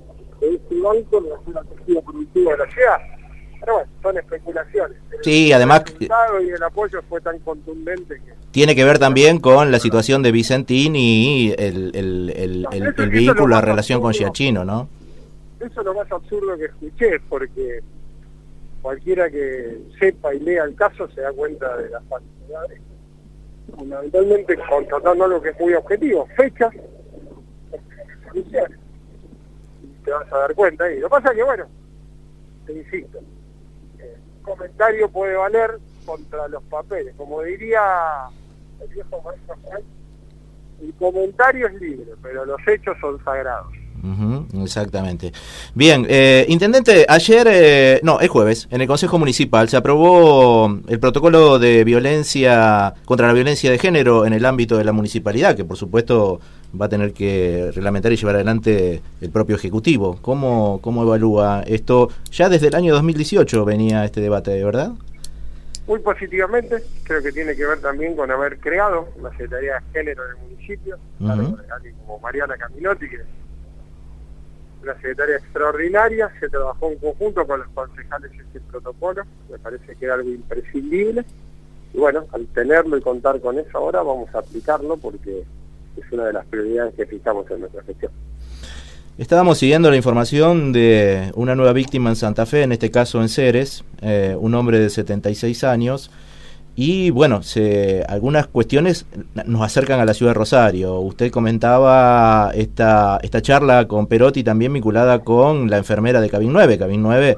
de 0.94 1.00
banco 1.00 1.24
en 1.48 1.54
la 1.54 1.64
tejido 1.64 2.02
productiva 2.02 2.52
de 2.54 2.58
la 2.58 2.72
ciudad. 2.72 2.98
Pero 3.60 3.74
bueno, 3.74 3.90
son 4.02 4.18
especulaciones. 4.18 4.98
Sí, 5.24 5.52
además... 5.52 5.84
y 6.00 6.06
el 6.50 6.64
apoyo 6.64 7.02
fue 7.10 7.20
tan 7.22 7.40
contundente 7.40 8.16
que... 8.16 8.34
Tiene 8.52 8.76
que 8.76 8.84
ver 8.84 9.00
también 9.00 9.40
con 9.40 9.72
la 9.72 9.80
situación 9.80 10.24
de 10.24 10.32
Vicentín 10.32 10.96
y 10.96 11.54
el, 11.58 11.92
el, 11.96 12.34
el, 12.36 12.94
el 12.98 13.10
vínculo, 13.10 13.48
la 13.48 13.62
relación 13.62 14.02
con 14.02 14.14
Giachino, 14.14 14.64
¿no? 14.64 14.88
Eso 15.60 15.82
es 15.82 15.86
lo 15.86 15.94
más 15.94 16.12
absurdo 16.12 16.56
que 16.56 16.66
escuché, 16.66 17.20
porque 17.28 17.82
cualquiera 18.82 19.30
que 19.30 19.80
sepa 20.00 20.34
y 20.34 20.40
lea 20.40 20.64
el 20.64 20.76
caso 20.76 21.10
se 21.10 21.22
da 21.22 21.32
cuenta 21.34 21.78
de 21.78 21.90
las 21.90 22.04
falsedades. 22.06 22.80
Fundamentalmente 23.76 24.58
contratando 24.70 25.26
algo 25.26 25.42
que 25.42 25.50
es 25.50 25.60
muy 25.60 25.74
objetivo, 25.74 26.28
fechas, 26.38 26.74
te 30.08 30.14
vas 30.14 30.32
a 30.32 30.38
dar 30.38 30.56
cuenta. 30.56 30.90
Y 30.90 31.00
lo 31.00 31.10
que 31.10 31.12
pasa 31.12 31.36
que, 31.36 31.44
bueno, 31.44 31.66
te 32.66 32.74
insisto, 32.74 33.20
el 34.00 34.42
comentario 34.42 35.10
puede 35.10 35.36
valer 35.36 35.80
contra 36.06 36.48
los 36.48 36.64
papeles. 36.64 37.14
Como 37.18 37.42
diría 37.42 38.30
el 38.82 38.88
viejo 38.88 39.22
maestro 39.22 39.56
el 40.82 40.94
comentario 40.94 41.68
es 41.68 41.74
libre, 41.82 42.14
pero 42.22 42.46
los 42.46 42.60
hechos 42.68 42.96
son 43.02 43.22
sagrados 43.26 43.74
exactamente. 44.62 45.32
Bien, 45.74 46.06
eh, 46.10 46.46
intendente, 46.50 47.06
ayer, 47.08 47.48
eh, 47.50 48.00
no, 48.04 48.20
es 48.20 48.30
jueves, 48.30 48.68
en 48.72 48.82
el 48.82 48.88
Consejo 48.88 49.18
Municipal 49.18 49.70
se 49.70 49.78
aprobó 49.78 50.80
el 50.88 51.00
protocolo 51.00 51.60
de 51.60 51.84
violencia 51.84 52.94
contra 53.06 53.28
la 53.28 53.34
violencia 53.34 53.72
de 53.72 53.80
género 53.80 54.26
en 54.26 54.34
el 54.34 54.46
ámbito 54.46 54.78
de 54.78 54.84
la 54.84 54.92
municipalidad, 54.92 55.56
que 55.56 55.66
por 55.66 55.78
supuesto 55.78 56.40
va 56.80 56.88
a 56.88 56.90
tener 56.90 57.14
que 57.14 57.72
reglamentar 57.74 58.12
y 58.12 58.16
llevar 58.16 58.36
adelante 58.36 59.02
el 59.22 59.30
propio 59.32 59.56
Ejecutivo. 59.56 60.20
¿Cómo, 60.22 60.80
cómo 60.82 61.04
evalúa 61.04 61.64
esto? 61.66 62.10
Ya 62.32 62.50
desde 62.50 62.68
el 62.68 62.76
año 62.76 62.94
2018 62.94 63.66
venía 63.66 64.06
este 64.06 64.22
debate, 64.22 64.64
¿verdad? 64.64 64.92
Muy 65.88 66.00
positivamente, 66.00 66.84
creo 67.04 67.24
que 67.24 67.32
tiene 67.32 67.56
que 67.56 67.66
ver 67.66 67.80
también 67.80 68.16
con 68.16 68.30
haber 68.30 68.60
creado 68.60 69.08
la 69.22 69.30
Secretaría 69.32 69.76
de 69.76 69.80
Género 69.94 70.24
en 70.26 70.32
el 70.32 70.50
municipio, 70.50 70.98
alguien 71.22 71.96
como 72.06 72.20
Mariana 72.20 72.58
Caminotti, 72.58 73.10
que 73.10 73.22
una 74.84 74.94
secretaria 74.96 75.38
extraordinaria, 75.38 76.30
se 76.40 76.50
trabajó 76.50 76.92
en 76.92 76.98
conjunto 77.00 77.48
con 77.48 77.62
los 77.62 77.70
concejales 77.70 78.32
este 78.34 78.60
protocolo, 78.60 79.24
me 79.50 79.58
parece 79.60 79.96
que 79.96 80.06
era 80.06 80.16
algo 80.16 80.30
imprescindible, 80.30 81.24
y 81.94 81.98
bueno, 81.98 82.26
al 82.34 82.46
tenerlo 82.48 82.98
y 82.98 83.02
contar 83.02 83.40
con 83.40 83.58
eso 83.58 83.78
ahora 83.78 84.02
vamos 84.02 84.34
a 84.36 84.40
aplicarlo 84.40 84.98
porque 84.98 85.46
es 85.98 86.12
una 86.12 86.26
de 86.26 86.34
las 86.34 86.46
prioridades 86.46 86.94
que 86.96 87.06
fijamos 87.06 87.50
en 87.52 87.62
nuestra 87.62 87.84
gestión. 87.84 88.12
Estábamos 89.18 89.58
siguiendo 89.58 89.90
la 89.90 89.98
información 89.98 90.72
de 90.72 91.32
una 91.36 91.56
nueva 91.56 91.74
víctima 91.74 92.10
en 92.12 92.16
Santa 92.16 92.46
Fe, 92.46 92.64
en 92.64 92.72
este 92.72 92.92
caso 92.92 93.22
en 93.22 93.30
Ceres, 93.30 93.84
eh, 94.02 94.36
un 94.40 94.54
hombre 94.54 94.80
de 94.80 94.92
76 94.92 95.64
años, 95.64 96.12
y 96.80 97.10
bueno, 97.10 97.42
se, 97.42 98.06
algunas 98.08 98.46
cuestiones 98.46 99.08
nos 99.48 99.64
acercan 99.64 100.00
a 100.00 100.06
la 100.06 100.14
ciudad 100.14 100.34
de 100.34 100.36
Rosario. 100.36 101.00
Usted 101.00 101.32
comentaba 101.32 102.52
esta, 102.54 103.18
esta 103.24 103.42
charla 103.42 103.88
con 103.88 104.06
Perotti 104.06 104.44
también 104.44 104.72
vinculada 104.74 105.24
con 105.24 105.72
la 105.72 105.78
enfermera 105.78 106.22
de 106.22 106.30
Cabin 106.30 106.54
9. 106.54 106.78
Cabin 106.78 107.02
9, 107.02 107.38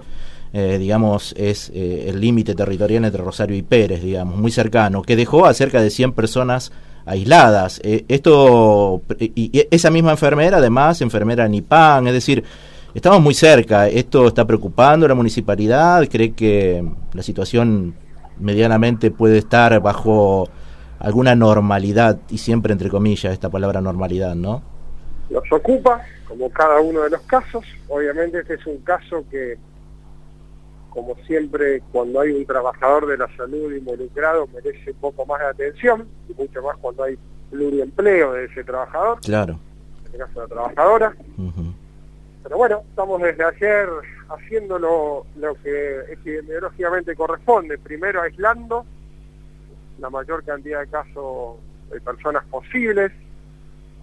eh, 0.52 0.78
digamos, 0.78 1.34
es 1.38 1.72
eh, 1.74 2.10
el 2.10 2.20
límite 2.20 2.54
territorial 2.54 3.06
entre 3.06 3.24
Rosario 3.24 3.56
y 3.56 3.62
Pérez, 3.62 4.02
digamos, 4.02 4.36
muy 4.36 4.52
cercano, 4.52 5.04
que 5.04 5.16
dejó 5.16 5.46
a 5.46 5.54
cerca 5.54 5.82
de 5.82 5.90
100 5.90 6.12
personas 6.12 6.74
aisladas. 7.06 7.80
Eh, 7.84 8.06
esto 8.08 9.02
y 9.20 9.68
esa 9.72 9.90
misma 9.90 10.12
enfermera, 10.12 10.58
además, 10.58 11.02
enfermera 11.02 11.48
NIPAN, 11.48 12.08
es 12.08 12.14
decir, 12.14 12.44
estamos 12.94 13.22
muy 13.22 13.34
cerca. 13.34 13.88
¿Esto 13.88 14.28
está 14.28 14.46
preocupando 14.46 15.06
a 15.06 15.10
la 15.10 15.16
municipalidad? 15.16 16.08
¿Cree 16.08 16.34
que 16.34 16.84
la 17.14 17.24
situación 17.24 17.96
medianamente 18.40 19.12
puede 19.12 19.38
estar 19.38 19.80
bajo 19.82 20.50
alguna 21.00 21.34
normalidad, 21.36 22.20
y 22.30 22.38
siempre 22.38 22.74
entre 22.74 22.90
comillas 22.90 23.32
esta 23.32 23.50
palabra 23.50 23.80
normalidad, 23.82 24.36
¿no? 24.36 24.62
Nos 25.30 25.44
ocupa, 25.52 26.02
como 26.28 26.50
cada 26.50 26.82
uno 26.82 27.02
de 27.02 27.12
los 27.12 27.22
casos. 27.22 27.64
Obviamente 27.88 28.40
este 28.40 28.56
es 28.56 28.66
un 28.66 28.80
caso 28.80 29.24
que, 29.32 29.58
como 31.00 31.16
siempre, 31.24 31.82
cuando 31.94 32.20
hay 32.20 32.32
un 32.32 32.46
trabajador 32.46 33.08
de 33.08 33.18
la 33.18 33.34
salud 33.38 33.74
involucrado, 33.74 34.48
merece 34.48 34.92
un 34.92 34.98
poco 34.98 35.26
más 35.26 35.40
de 35.40 35.46
atención, 35.46 36.06
y 36.28 36.34
mucho 36.34 36.62
más 36.62 36.76
cuando 36.76 37.04
hay 37.04 37.18
pluriempleo 37.50 38.34
de 38.34 38.46
ese 38.46 38.66
trabajador. 38.66 39.22
Claro. 39.22 39.58
En 40.00 40.06
este 40.08 40.18
caso, 40.18 40.42
la 40.42 40.48
trabajadora. 40.48 41.16
Pero 42.44 42.58
bueno, 42.58 42.84
estamos 42.90 43.22
desde 43.22 43.46
ayer 43.46 43.88
haciendo 44.28 44.78
lo, 44.78 45.26
que 45.64 46.00
epidemiológicamente 46.12 47.16
corresponde. 47.16 47.78
Primero 47.78 48.22
aislando 48.22 48.86
la 50.00 50.10
mayor 50.10 50.44
cantidad 50.44 50.82
de 50.82 50.88
casos 50.88 51.60
de 51.92 52.02
personas 52.02 52.44
posibles. 52.46 53.14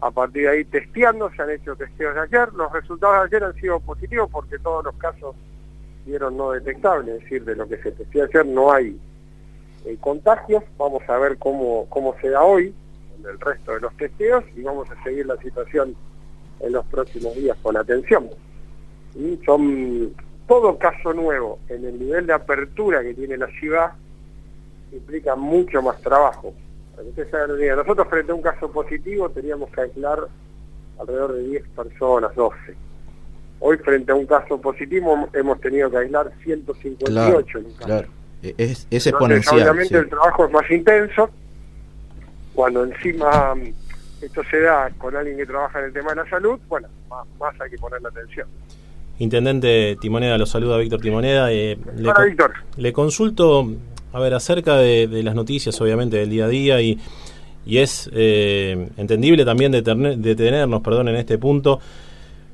A 0.00 0.10
partir 0.10 0.44
de 0.44 0.48
ahí 0.48 0.64
testeando, 0.64 1.30
se 1.30 1.42
han 1.42 1.50
hecho 1.50 1.76
testeos 1.76 2.14
de 2.14 2.20
ayer. 2.22 2.52
Los 2.54 2.72
resultados 2.72 3.16
de 3.30 3.36
ayer 3.36 3.44
han 3.44 3.54
sido 3.60 3.80
positivos 3.80 4.30
porque 4.30 4.58
todos 4.58 4.82
los 4.82 4.94
casos 4.96 5.36
dieron 6.06 6.36
no 6.36 6.52
detectables, 6.52 7.16
es 7.16 7.22
decir, 7.22 7.44
de 7.44 7.56
lo 7.56 7.68
que 7.68 7.76
se 7.78 7.92
testeó 7.92 8.24
ayer 8.24 8.46
no 8.46 8.72
hay 8.72 8.98
eh, 9.84 9.96
contagios. 10.00 10.62
Vamos 10.78 11.02
a 11.08 11.18
ver 11.18 11.36
cómo, 11.36 11.86
cómo 11.90 12.14
se 12.20 12.30
da 12.30 12.42
hoy 12.42 12.72
en 13.18 13.26
el 13.28 13.38
resto 13.40 13.72
de 13.74 13.80
los 13.80 13.96
testeos 13.96 14.44
y 14.56 14.62
vamos 14.62 14.90
a 14.90 15.02
seguir 15.02 15.26
la 15.26 15.36
situación 15.38 15.94
en 16.60 16.72
los 16.72 16.86
próximos 16.86 17.34
días 17.34 17.56
con 17.62 17.76
atención. 17.76 18.30
Y 19.14 19.38
son 19.44 20.14
todo 20.46 20.78
caso 20.78 21.12
nuevo 21.12 21.58
en 21.68 21.84
el 21.84 21.98
nivel 21.98 22.26
de 22.26 22.32
apertura 22.32 23.02
que 23.02 23.14
tiene 23.14 23.36
la 23.36 23.48
ciudad 23.58 23.92
implica 24.92 25.34
mucho 25.36 25.82
más 25.82 26.00
trabajo. 26.00 26.54
Nosotros 26.96 28.08
frente 28.08 28.32
a 28.32 28.34
un 28.34 28.42
caso 28.42 28.70
positivo 28.70 29.28
teníamos 29.28 29.70
que 29.70 29.82
aislar 29.82 30.28
alrededor 30.98 31.34
de 31.34 31.42
10 31.42 31.68
personas, 31.68 32.34
12. 32.34 32.56
Hoy 33.60 33.78
frente 33.78 34.12
a 34.12 34.14
un 34.14 34.26
caso 34.26 34.60
positivo 34.60 35.28
hemos 35.32 35.60
tenido 35.60 35.90
que 35.90 35.98
aislar 35.98 36.30
158 36.44 37.58
en 37.58 37.64
Claro. 37.84 38.08
E-, 38.42 38.54
es, 38.58 38.86
es 38.90 39.06
exponencial. 39.06 39.60
obviamente 39.60 39.96
el 39.96 40.08
trabajo 40.08 40.46
es 40.46 40.52
más 40.52 40.70
intenso. 40.70 41.30
Cuando 42.54 42.84
encima 42.84 43.54
esto 44.20 44.42
se 44.50 44.60
da 44.60 44.90
con 44.98 45.14
alguien 45.14 45.36
que 45.36 45.46
trabaja 45.46 45.78
en 45.78 45.86
el 45.86 45.92
tema 45.92 46.10
de 46.10 46.16
la 46.16 46.30
salud, 46.30 46.58
bueno, 46.68 46.88
más, 47.38 47.60
hay 47.60 47.70
que 47.70 47.78
ponerle 47.78 48.08
atención. 48.08 48.48
Intendente 49.18 49.96
Timoneda, 50.00 50.36
lo 50.38 50.46
saluda 50.46 50.78
Víctor 50.78 51.00
Timoneda. 51.00 51.52
Eh, 51.52 51.78
le, 51.96 52.10
Hola, 52.10 52.24
Víctor. 52.24 52.52
Le 52.76 52.92
consulto, 52.92 53.66
a 54.12 54.20
ver, 54.20 54.34
acerca 54.34 54.76
de, 54.76 55.08
las 55.22 55.34
noticias, 55.34 55.78
obviamente, 55.80 56.16
del 56.18 56.30
día 56.30 56.46
a 56.46 56.48
día 56.48 56.80
y, 56.80 56.98
y 57.64 57.78
es 57.78 58.10
eh, 58.12 58.88
entendible 58.96 59.44
también 59.44 59.72
detenernos, 59.72 60.82
perdón, 60.82 61.08
en 61.08 61.16
este 61.16 61.38
punto. 61.38 61.80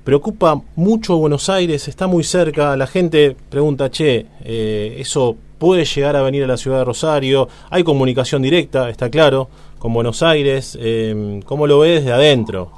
Preocupa 0.05 0.61
mucho 0.75 1.17
Buenos 1.17 1.49
Aires, 1.49 1.87
está 1.87 2.07
muy 2.07 2.25
cerca, 2.25 2.77
la 2.77 2.87
gente 2.87 3.37
pregunta, 3.51 3.91
che, 3.91 4.27
eh, 4.45 4.97
eso 4.99 5.37
puede 5.59 5.85
llegar 5.85 6.17
a 6.17 6.23
venir 6.23 6.43
a 6.43 6.49
la 6.49 6.57
ciudad 6.57 6.79
de 6.79 6.85
Rosario, 6.85 7.49
hay 7.71 7.85
comunicación 7.85 8.43
directa, 8.43 8.91
está 8.91 9.09
claro, 9.11 9.49
con 9.83 9.93
Buenos 9.93 10.23
Aires. 10.23 10.79
Eh, 10.81 11.41
¿Cómo 11.45 11.67
lo 11.67 11.81
ves 11.81 12.05
de 12.05 12.13
adentro? 12.13 12.71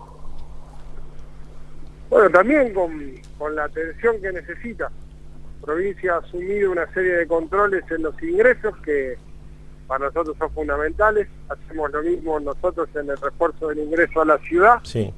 Bueno, 2.09 2.31
también 2.31 2.73
con, 2.73 3.55
la 3.55 3.65
atención 3.65 4.17
que 4.23 4.33
necesita. 4.33 4.85
La 5.61 5.67
provincia 5.67 6.15
ha 6.15 6.19
asumido 6.19 6.73
una 6.73 6.87
serie 6.95 7.13
de 7.13 7.27
controles 7.27 7.85
en 7.91 8.05
los 8.05 8.23
ingresos 8.23 8.75
que 8.85 9.19
para 9.87 10.07
nosotros 10.07 10.35
son 10.39 10.51
fundamentales. 10.53 11.29
Hacemos 11.51 11.91
lo 11.91 12.03
mismo 12.03 12.41
nosotros 12.41 12.89
en 12.95 13.11
el 13.11 13.17
refuerzo 13.19 13.69
del 13.69 13.81
ingreso 13.81 14.23
a 14.23 14.25
la 14.25 14.39
ciudad. 14.39 14.79
Sí. 14.83 15.13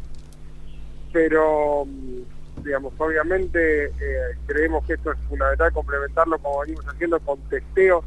Pero, 1.17 1.87
mm, 1.87 2.63
digamos, 2.63 2.93
obviamente 2.99 3.87
eh, 3.87 4.37
creemos 4.45 4.85
que 4.85 4.93
esto 4.93 5.13
es 5.13 5.19
fundamental 5.31 5.73
complementarlo 5.73 6.39
como 6.41 6.61
venimos 6.61 6.87
haciendo 6.87 7.19
con 7.21 7.41
testeos 7.49 8.05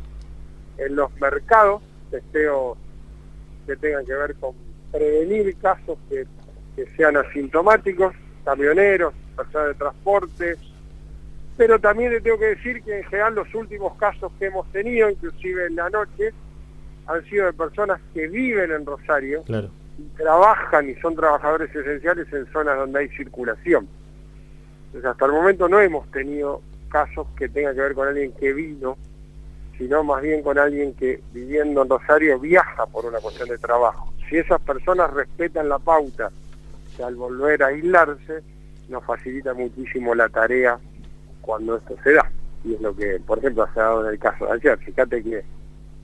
en 0.78 0.96
los 0.96 1.12
mercados, 1.20 1.82
testeos 2.12 2.78
que 3.66 3.76
tengan 3.78 4.06
que 4.06 4.14
ver 4.14 4.36
con 4.36 4.54
prevenir 4.92 5.58
casos 5.58 5.98
que, 6.08 6.28
sean 6.96 7.18
asintomáticos, 7.18 8.14
camioneros, 8.46 9.16
personas 9.36 9.70
de 9.70 9.74
transporte, 9.74 10.58
pero 11.58 11.80
también 11.80 12.12
le 12.12 12.22
tengo 12.22 12.38
que 12.38 12.56
decir 12.56 12.84
que 12.84 13.00
en 13.00 13.06
general 13.06 13.34
los 13.34 13.56
últimos 13.56 13.98
casos 13.98 14.32
que 14.38 14.46
hemos 14.46 14.72
tenido, 14.72 15.10
inclusive 15.10 15.66
en 15.66 15.78
la 15.78 15.90
noche, 15.90 16.32
han 17.08 17.26
sido 17.26 17.48
de 17.48 17.54
personas 17.54 18.00
que 18.14 18.28
viven 18.28 18.72
en 18.72 18.86
Rosario, 18.86 19.44
trabajan 20.16 20.90
y 20.90 20.96
son 20.96 21.16
trabajadores 21.16 21.74
esenciales 21.76 22.32
en 22.34 22.46
zonas 22.52 22.78
donde 22.78 23.00
hay 23.00 23.10
circulación. 23.10 23.88
Entonces 24.88 25.12
hasta 25.12 25.26
el 25.26 25.32
momento 25.32 25.70
no 25.70 25.80
hemos 25.80 26.10
tenido 26.12 26.62
casos 26.90 27.28
que 27.38 27.48
tengan 27.50 27.76
que 27.76 27.82
ver 27.82 27.94
con 27.94 28.08
alguien 28.08 28.32
que 28.34 28.54
vino, 28.54 28.98
sino 29.78 30.04
más 30.04 30.22
bien 30.22 30.42
con 30.42 30.58
alguien 30.58 30.94
que 30.94 31.22
viviendo 31.32 31.84
en 31.84 31.90
Rosario 31.90 32.40
viaja 32.40 32.86
por 32.88 33.06
una 33.06 33.20
cuestión 33.20 33.50
de 33.50 33.58
trabajo. 33.58 34.12
Si 34.30 34.38
esas 34.38 34.60
personas 34.62 35.12
respetan 35.12 35.70
la 35.70 35.80
pauta 35.80 36.32
que 36.96 37.04
al 37.04 37.16
volver 37.16 37.64
a 37.64 37.68
aislarse, 37.68 38.44
nos 38.90 39.04
facilita 39.06 39.54
muchísimo 39.54 40.16
la 40.16 40.28
tarea 40.30 40.80
cuando 41.42 41.78
esto 41.78 41.96
se 42.04 42.14
da. 42.14 42.32
Y 42.64 42.74
es 42.74 42.82
lo 42.82 42.96
que, 42.96 43.20
por 43.26 43.38
ejemplo, 43.38 43.68
se 43.74 43.80
ha 43.80 43.84
dado 43.84 44.06
en 44.06 44.14
el 44.14 44.20
caso 44.20 44.46
de 44.46 44.54
ayer. 44.54 44.78
Fíjate 44.80 45.24
que 45.24 45.44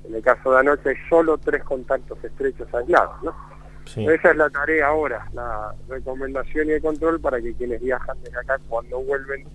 en 0.07 0.15
el 0.15 0.21
caso 0.21 0.51
de 0.51 0.59
anoche 0.59 0.89
hay 0.89 0.95
solo 1.09 1.37
tres 1.37 1.63
contactos 1.63 2.23
estrechos 2.23 2.73
aislados, 2.73 3.23
¿no? 3.23 3.54
Esa 3.86 4.32
es 4.32 4.38
la 4.38 4.50
tarea 4.50 4.88
ahora, 4.88 5.27
la 5.34 5.74
recomendación 5.88 6.68
y 6.68 6.72
el 6.72 6.82
control 6.82 7.20
para 7.20 7.42
que 7.42 7.54
quienes 7.54 7.82
viajan 7.82 8.18
desde 8.24 8.39
acá, 8.39 8.60
cuando 8.68 9.00
vuelven, 9.01 9.46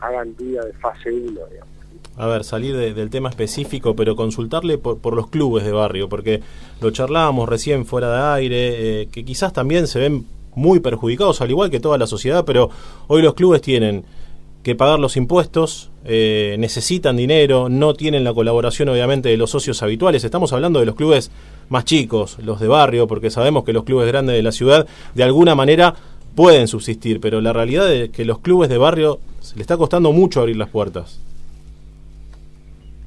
hagan 0.00 0.34
vida 0.36 0.64
de 0.64 0.72
fase 0.74 1.10
1, 1.10 1.40
A 2.16 2.26
ver, 2.26 2.44
salir 2.44 2.76
del 2.76 3.10
tema 3.10 3.28
específico, 3.28 3.96
pero 3.96 4.16
consultarle 4.16 4.78
por, 4.78 5.14
los 5.14 5.28
clubes 5.28 5.64
de 5.64 5.72
barrio, 5.72 6.08
porque 6.08 6.42
lo 6.80 6.90
charlábamos 6.90 7.48
recién 7.48 7.86
fuera 7.86 8.10
de 8.12 8.40
aire, 8.40 9.02
eh, 9.02 9.08
que 9.10 9.24
quizás 9.24 9.52
también 9.52 9.86
se 9.86 9.98
ven 9.98 10.26
muy 10.54 10.80
perjudicados, 10.80 11.40
al 11.40 11.50
igual 11.50 11.70
que 11.70 11.80
toda 11.80 11.98
la 11.98 12.06
sociedad, 12.06 12.44
pero 12.44 12.70
hoy 13.06 13.22
los 13.22 13.34
clubes 13.34 13.62
tienen 13.62 14.04
que 14.62 14.74
pagar 14.74 14.98
los 14.98 15.16
impuestos, 15.16 15.90
eh, 16.04 16.56
necesitan 16.58 17.16
dinero, 17.16 17.68
no 17.68 17.94
tienen 17.94 18.24
la 18.24 18.34
colaboración 18.34 18.88
obviamente 18.88 19.28
de 19.28 19.36
los 19.36 19.50
socios 19.50 19.82
habituales. 19.82 20.24
Estamos 20.24 20.52
hablando 20.52 20.80
de 20.80 20.86
los 20.86 20.94
clubes 20.94 21.30
más 21.68 21.84
chicos, 21.84 22.38
los 22.40 22.60
de 22.60 22.68
barrio, 22.68 23.06
porque 23.06 23.30
sabemos 23.30 23.64
que 23.64 23.72
los 23.72 23.84
clubes 23.84 24.06
grandes 24.08 24.36
de 24.36 24.42
la 24.42 24.52
ciudad 24.52 24.86
de 25.14 25.22
alguna 25.22 25.54
manera 25.54 25.94
pueden 26.36 26.68
subsistir, 26.68 27.20
pero 27.20 27.40
la 27.40 27.52
realidad 27.52 27.90
es 27.92 28.10
que 28.10 28.24
los 28.24 28.40
clubes 28.40 28.68
de 28.68 28.78
barrio 28.78 29.18
se 29.40 29.56
le 29.56 29.62
está 29.62 29.76
costando 29.76 30.12
mucho 30.12 30.40
abrir 30.40 30.56
las 30.56 30.68
puertas. 30.68 31.20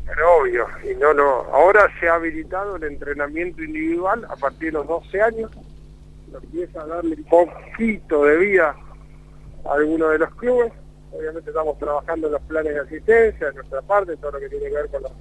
Pero 0.05 0.41
obvio, 0.41 0.67
y 0.83 0.95
no, 0.95 1.13
no, 1.13 1.45
ahora 1.51 1.89
se 1.99 2.07
ha 2.07 2.15
habilitado 2.15 2.75
el 2.75 2.83
entrenamiento 2.83 3.63
individual 3.63 4.25
a 4.29 4.35
partir 4.35 4.71
de 4.71 4.79
los 4.79 4.87
12 4.87 5.21
años, 5.21 5.51
empieza 6.33 6.81
a 6.81 6.87
darle 6.87 7.15
un 7.15 7.23
poquito 7.23 8.23
de 8.23 8.37
vida 8.37 8.75
a 9.65 9.73
algunos 9.73 10.11
de 10.11 10.19
los 10.19 10.35
clubes, 10.35 10.71
obviamente 11.13 11.49
estamos 11.49 11.77
trabajando 11.77 12.27
en 12.27 12.33
los 12.33 12.41
planes 12.43 12.73
de 12.73 12.79
asistencia 12.79 13.47
de 13.47 13.53
nuestra 13.53 13.81
parte, 13.81 14.17
todo 14.17 14.31
lo 14.31 14.39
que 14.39 14.49
tiene 14.49 14.69
que 14.69 14.75
ver 14.75 14.89
con 14.89 15.03
los 15.03 15.11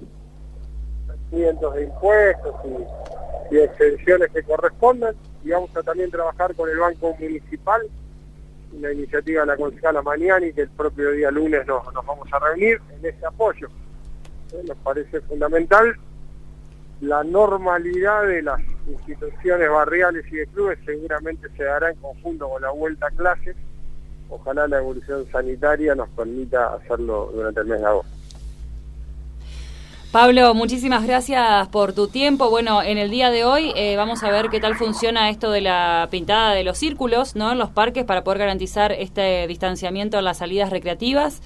cientos 1.29 1.75
de 1.75 1.83
impuestos 1.83 2.55
y, 2.65 3.57
extensiones 3.57 4.31
que 4.31 4.41
correspondan, 4.41 5.15
y 5.43 5.51
vamos 5.51 5.75
a 5.77 5.83
también 5.83 6.09
trabajar 6.09 6.55
con 6.55 6.67
el 6.69 6.79
Banco 6.79 7.15
Municipal, 7.19 7.83
una 8.71 8.91
iniciativa 8.91 9.41
de 9.41 9.47
la 9.47 9.57
concejala 9.57 10.01
Mañani, 10.01 10.53
que 10.53 10.61
el 10.61 10.69
propio 10.69 11.11
día 11.11 11.29
lunes 11.29 11.67
nos, 11.67 11.83
vamos 11.93 12.27
a 12.31 12.39
reunir 12.39 12.81
en 12.89 13.05
ese 13.05 13.23
apoyo. 13.23 13.67
Eh, 14.53 14.63
nos 14.67 14.77
parece 14.77 15.21
fundamental 15.21 15.95
la 17.01 17.23
normalidad 17.23 18.25
de 18.25 18.41
las 18.41 18.59
instituciones 18.87 19.69
barriales 19.69 20.25
y 20.31 20.37
de 20.37 20.47
clubes 20.47 20.79
seguramente 20.83 21.47
se 21.55 21.63
dará 21.63 21.91
en 21.91 21.97
conjunto 21.97 22.49
con 22.49 22.61
la 22.61 22.71
vuelta 22.71 23.07
a 23.07 23.11
clases 23.11 23.55
ojalá 24.33 24.67
la 24.67 24.79
evolución 24.79 25.25
sanitaria 25.31 25.95
nos 25.95 26.09
permita 26.09 26.73
hacerlo 26.73 27.31
durante 27.33 27.61
el 27.61 27.67
mes 27.67 27.79
de 27.79 27.85
agosto. 27.85 28.13
Pablo, 30.13 30.53
muchísimas 30.53 31.07
gracias 31.07 31.67
por 31.69 31.93
tu 31.93 32.07
tiempo. 32.07 32.51
Bueno, 32.51 32.83
en 32.83 32.99
el 32.99 33.09
día 33.09 33.31
de 33.31 33.45
hoy 33.45 33.73
eh, 33.75 33.95
vamos 33.97 34.23
a 34.23 34.29
ver 34.29 34.49
qué 34.49 34.59
tal 34.59 34.75
funciona 34.75 35.31
esto 35.31 35.49
de 35.49 35.61
la 35.61 36.07
pintada 36.11 36.53
de 36.53 36.63
los 36.63 36.77
círculos 36.77 37.35
¿no? 37.35 37.51
en 37.51 37.57
los 37.57 37.71
parques 37.71 38.03
para 38.03 38.23
poder 38.23 38.37
garantizar 38.37 38.91
este 38.91 39.47
distanciamiento 39.47 40.19
en 40.19 40.25
las 40.25 40.37
salidas 40.37 40.69
recreativas. 40.69 41.41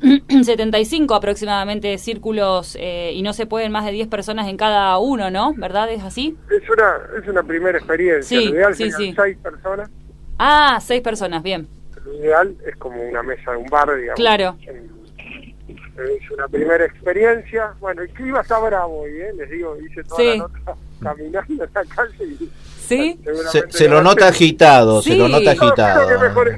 75 0.44 1.12
aproximadamente 1.12 1.98
círculos 1.98 2.76
eh, 2.78 3.10
y 3.14 3.22
no 3.22 3.32
se 3.32 3.46
pueden 3.46 3.72
más 3.72 3.84
de 3.84 3.90
10 3.90 4.06
personas 4.06 4.46
en 4.46 4.56
cada 4.56 4.96
uno, 4.98 5.32
¿no? 5.32 5.52
¿Verdad? 5.56 5.90
¿Es 5.90 6.04
así? 6.04 6.36
Es 6.50 6.70
una, 6.70 7.20
es 7.20 7.28
una 7.28 7.42
primera 7.42 7.78
experiencia. 7.78 8.38
Sí, 8.38 8.54
sí, 8.74 8.92
sí. 8.92 9.14
seis 9.16 9.36
personas. 9.38 9.90
Ah, 10.38 10.78
seis 10.80 11.02
personas, 11.02 11.42
bien 11.42 11.66
ideal 12.12 12.56
es 12.66 12.76
como 12.76 13.02
una 13.02 13.22
mesa 13.22 13.52
de 13.52 13.56
un 13.58 13.66
bar, 13.66 13.94
digamos. 13.94 14.16
Claro. 14.16 14.56
Es 14.66 16.30
una 16.30 16.48
primera 16.48 16.84
experiencia. 16.84 17.72
Bueno, 17.80 18.02
el 18.02 18.10
clima 18.10 18.40
está 18.40 18.58
bravo 18.58 19.02
hoy, 19.02 19.12
¿eh? 19.12 19.32
les 19.36 19.48
digo, 19.50 19.76
hice 19.80 20.02
toda 20.04 20.24
la 20.24 20.36
nota 20.36 20.76
caminando 21.02 21.64
en 21.64 21.70
la 21.72 21.84
calle 21.84 22.24
y... 22.24 22.50
¿Sí? 22.86 23.18
Se, 23.70 23.88
lo 23.88 24.02
nota 24.02 24.28
agitado, 24.28 25.00
se 25.00 25.16
lo 25.16 25.26
nota 25.26 25.52
agitado. 25.52 26.06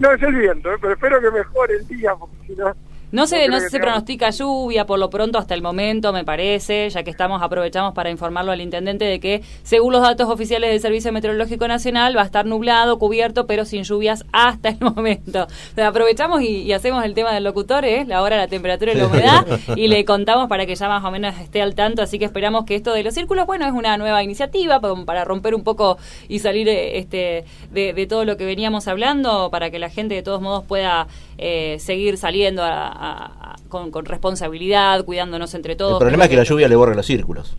No, 0.01 0.13
es 0.13 0.23
el 0.23 0.35
viento, 0.35 0.73
¿eh? 0.73 0.77
pero 0.81 0.95
espero 0.95 1.21
que 1.21 1.31
mejore 1.31 1.75
el 1.75 1.87
día, 1.87 2.15
porque 2.17 2.37
si 2.47 2.57
no... 2.57 2.75
No 3.13 3.27
se, 3.27 3.47
no, 3.49 3.61
se 3.61 3.79
pronostica 3.79 4.31
lluvia 4.31 4.85
por 4.85 4.99
lo 4.99 5.11
pronto 5.11 5.39
hasta 5.39 5.55
el 5.55 5.63
momento, 5.63 6.13
me 6.13 6.25
parece, 6.25 6.91
ya 6.91 7.05
que 7.05 7.11
estamos, 7.11 7.41
aprovechamos 7.41 7.95
para 7.95 8.11
informarlo 8.11 8.51
al 8.51 8.61
intendente 8.61 9.05
de 9.05 9.21
que, 9.21 9.43
según 9.63 9.93
los 9.93 10.03
datos 10.03 10.29
oficiales 10.29 10.71
del 10.71 10.81
Servicio 10.81 11.13
Meteorológico 11.13 11.69
Nacional, 11.69 12.17
va 12.17 12.23
a 12.23 12.25
estar 12.25 12.47
nublado, 12.47 12.99
cubierto, 12.99 13.47
pero 13.47 13.65
sin 13.65 13.85
lluvias 13.85 14.25
hasta 14.33 14.71
el 14.71 14.81
momento. 14.81 15.47
aprovechamos 15.77 16.43
y, 16.43 16.73
hacemos 16.73 17.05
el 17.05 17.15
tema 17.15 17.33
del 17.33 17.45
locutor, 17.45 17.85
¿eh? 17.85 18.05
la 18.05 18.23
hora, 18.23 18.37
la 18.37 18.49
temperatura 18.49 18.93
y 18.93 18.97
la 18.97 19.07
humedad, 19.07 19.47
y 19.77 19.89
le 19.89 20.05
contamos 20.05 20.49
para 20.49 20.67
que 20.67 20.75
ya 20.75 20.89
más 20.89 21.05
o 21.05 21.11
menos 21.11 21.39
esté 21.39 21.63
al 21.63 21.75
tanto, 21.75 22.03
así 22.03 22.19
que 22.19 22.25
esperamos 22.25 22.65
que 22.65 22.75
esto 22.75 22.93
de 22.93 23.05
los 23.05 23.15
círculos, 23.15 23.47
bueno, 23.47 23.67
es 23.67 23.73
una 23.73 23.97
nueva 23.99 24.23
iniciativa 24.23 24.81
para 24.81 25.25
romper 25.25 25.55
un 25.55 25.63
poco 25.63 25.97
y 26.29 26.41
salir 26.41 26.69
eh, 26.69 26.99
este, 26.99 27.45
de, 27.71 28.07
todo 28.07 28.25
lo 28.25 28.37
que 28.37 28.45
veníamos 28.45 28.89
hablando, 28.89 29.49
para 29.51 29.71
que 29.71 29.79
la 29.79 29.91
gente 29.91 30.15
de 30.15 30.23
todos 30.23 30.41
modos 30.41 30.65
pueda 30.65 31.07
eh, 31.39 31.77
seguir 31.79 32.17
saliendo 32.17 32.63
a 32.65 33.57
con, 33.69 34.05
responsabilidad, 34.05 35.05
cuidándonos 35.05 35.55
entre 35.55 35.77
todos. 35.77 35.95
El 35.95 35.99
problema 35.99 36.25
es 36.25 36.31
que 36.31 36.37
la 36.37 36.45
lluvia 36.45 36.69
le 36.69 36.77
borra 36.77 36.95
los 36.95 37.07
círculos. 37.07 37.57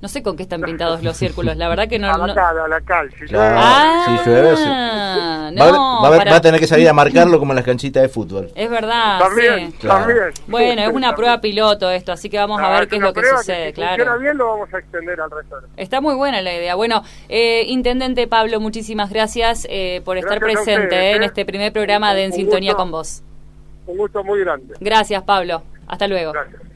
No 0.00 0.08
sé 0.08 0.22
con 0.22 0.36
qué 0.36 0.42
están 0.44 0.62
pintados 0.62 1.02
los 1.02 1.16
círculos, 1.16 1.56
la 1.56 1.68
verdad 1.68 1.86
que 1.86 1.98
no. 1.98 2.10
A 2.10 2.16
la 2.16 2.48
a 2.48 2.68
la 2.68 2.80
cal. 2.80 3.10
Si 3.10 3.34
ah, 3.34 4.22
llueve, 4.24 4.52
va, 4.52 6.36
a 6.36 6.40
tener 6.40 6.58
que 6.58 6.66
salir 6.66 6.88
a 6.88 6.92
marcarlo 6.92 7.38
como 7.38 7.52
en 7.52 7.56
las 7.56 7.64
canchitas 7.64 8.02
de 8.02 8.08
fútbol. 8.08 8.50
Es 8.54 8.70
verdad. 8.70 9.18
También, 9.18 9.72
también. 9.72 10.32
Bueno, 10.46 10.82
es 10.82 10.88
una 10.88 11.14
prueba 11.14 11.40
piloto 11.40 11.90
esto, 11.90 12.12
así 12.12 12.30
que 12.30 12.38
vamos 12.38 12.60
a 12.60 12.70
ver 12.70 12.88
qué 12.88 12.96
es 12.96 13.02
lo 13.02 13.12
que 13.12 13.24
sucede, 13.24 13.72
claro. 13.72 13.94
Si 13.94 14.00
funciona 14.00 14.16
bien, 14.16 14.38
lo 14.38 14.46
vamos 14.48 14.72
a 14.72 14.78
extender 14.78 15.20
al 15.20 15.30
resto. 15.30 15.56
Está 15.76 16.00
muy 16.00 16.14
buena 16.14 16.40
la 16.40 16.54
idea. 16.54 16.74
Bueno, 16.74 17.02
eh, 17.28 17.64
Intendente 17.68 18.26
Pablo, 18.26 18.60
muchísimas 18.60 19.10
gracias 19.10 19.66
eh, 19.70 20.00
por 20.04 20.16
estar 20.16 20.40
presente 20.40 20.96
eh, 20.96 21.16
en 21.16 21.22
este 21.24 21.44
primer 21.44 21.72
programa 21.72 22.14
de 22.14 22.24
En 22.24 22.32
Sintonía 22.32 22.74
con 22.74 22.90
Vos. 22.90 23.22
Un 23.86 23.98
gusto 23.98 24.24
muy 24.24 24.40
grande. 24.40 24.74
Gracias, 24.80 25.22
Pablo. 25.24 25.62
Hasta 25.86 26.06
luego. 26.06 26.32
Gracias. 26.32 26.69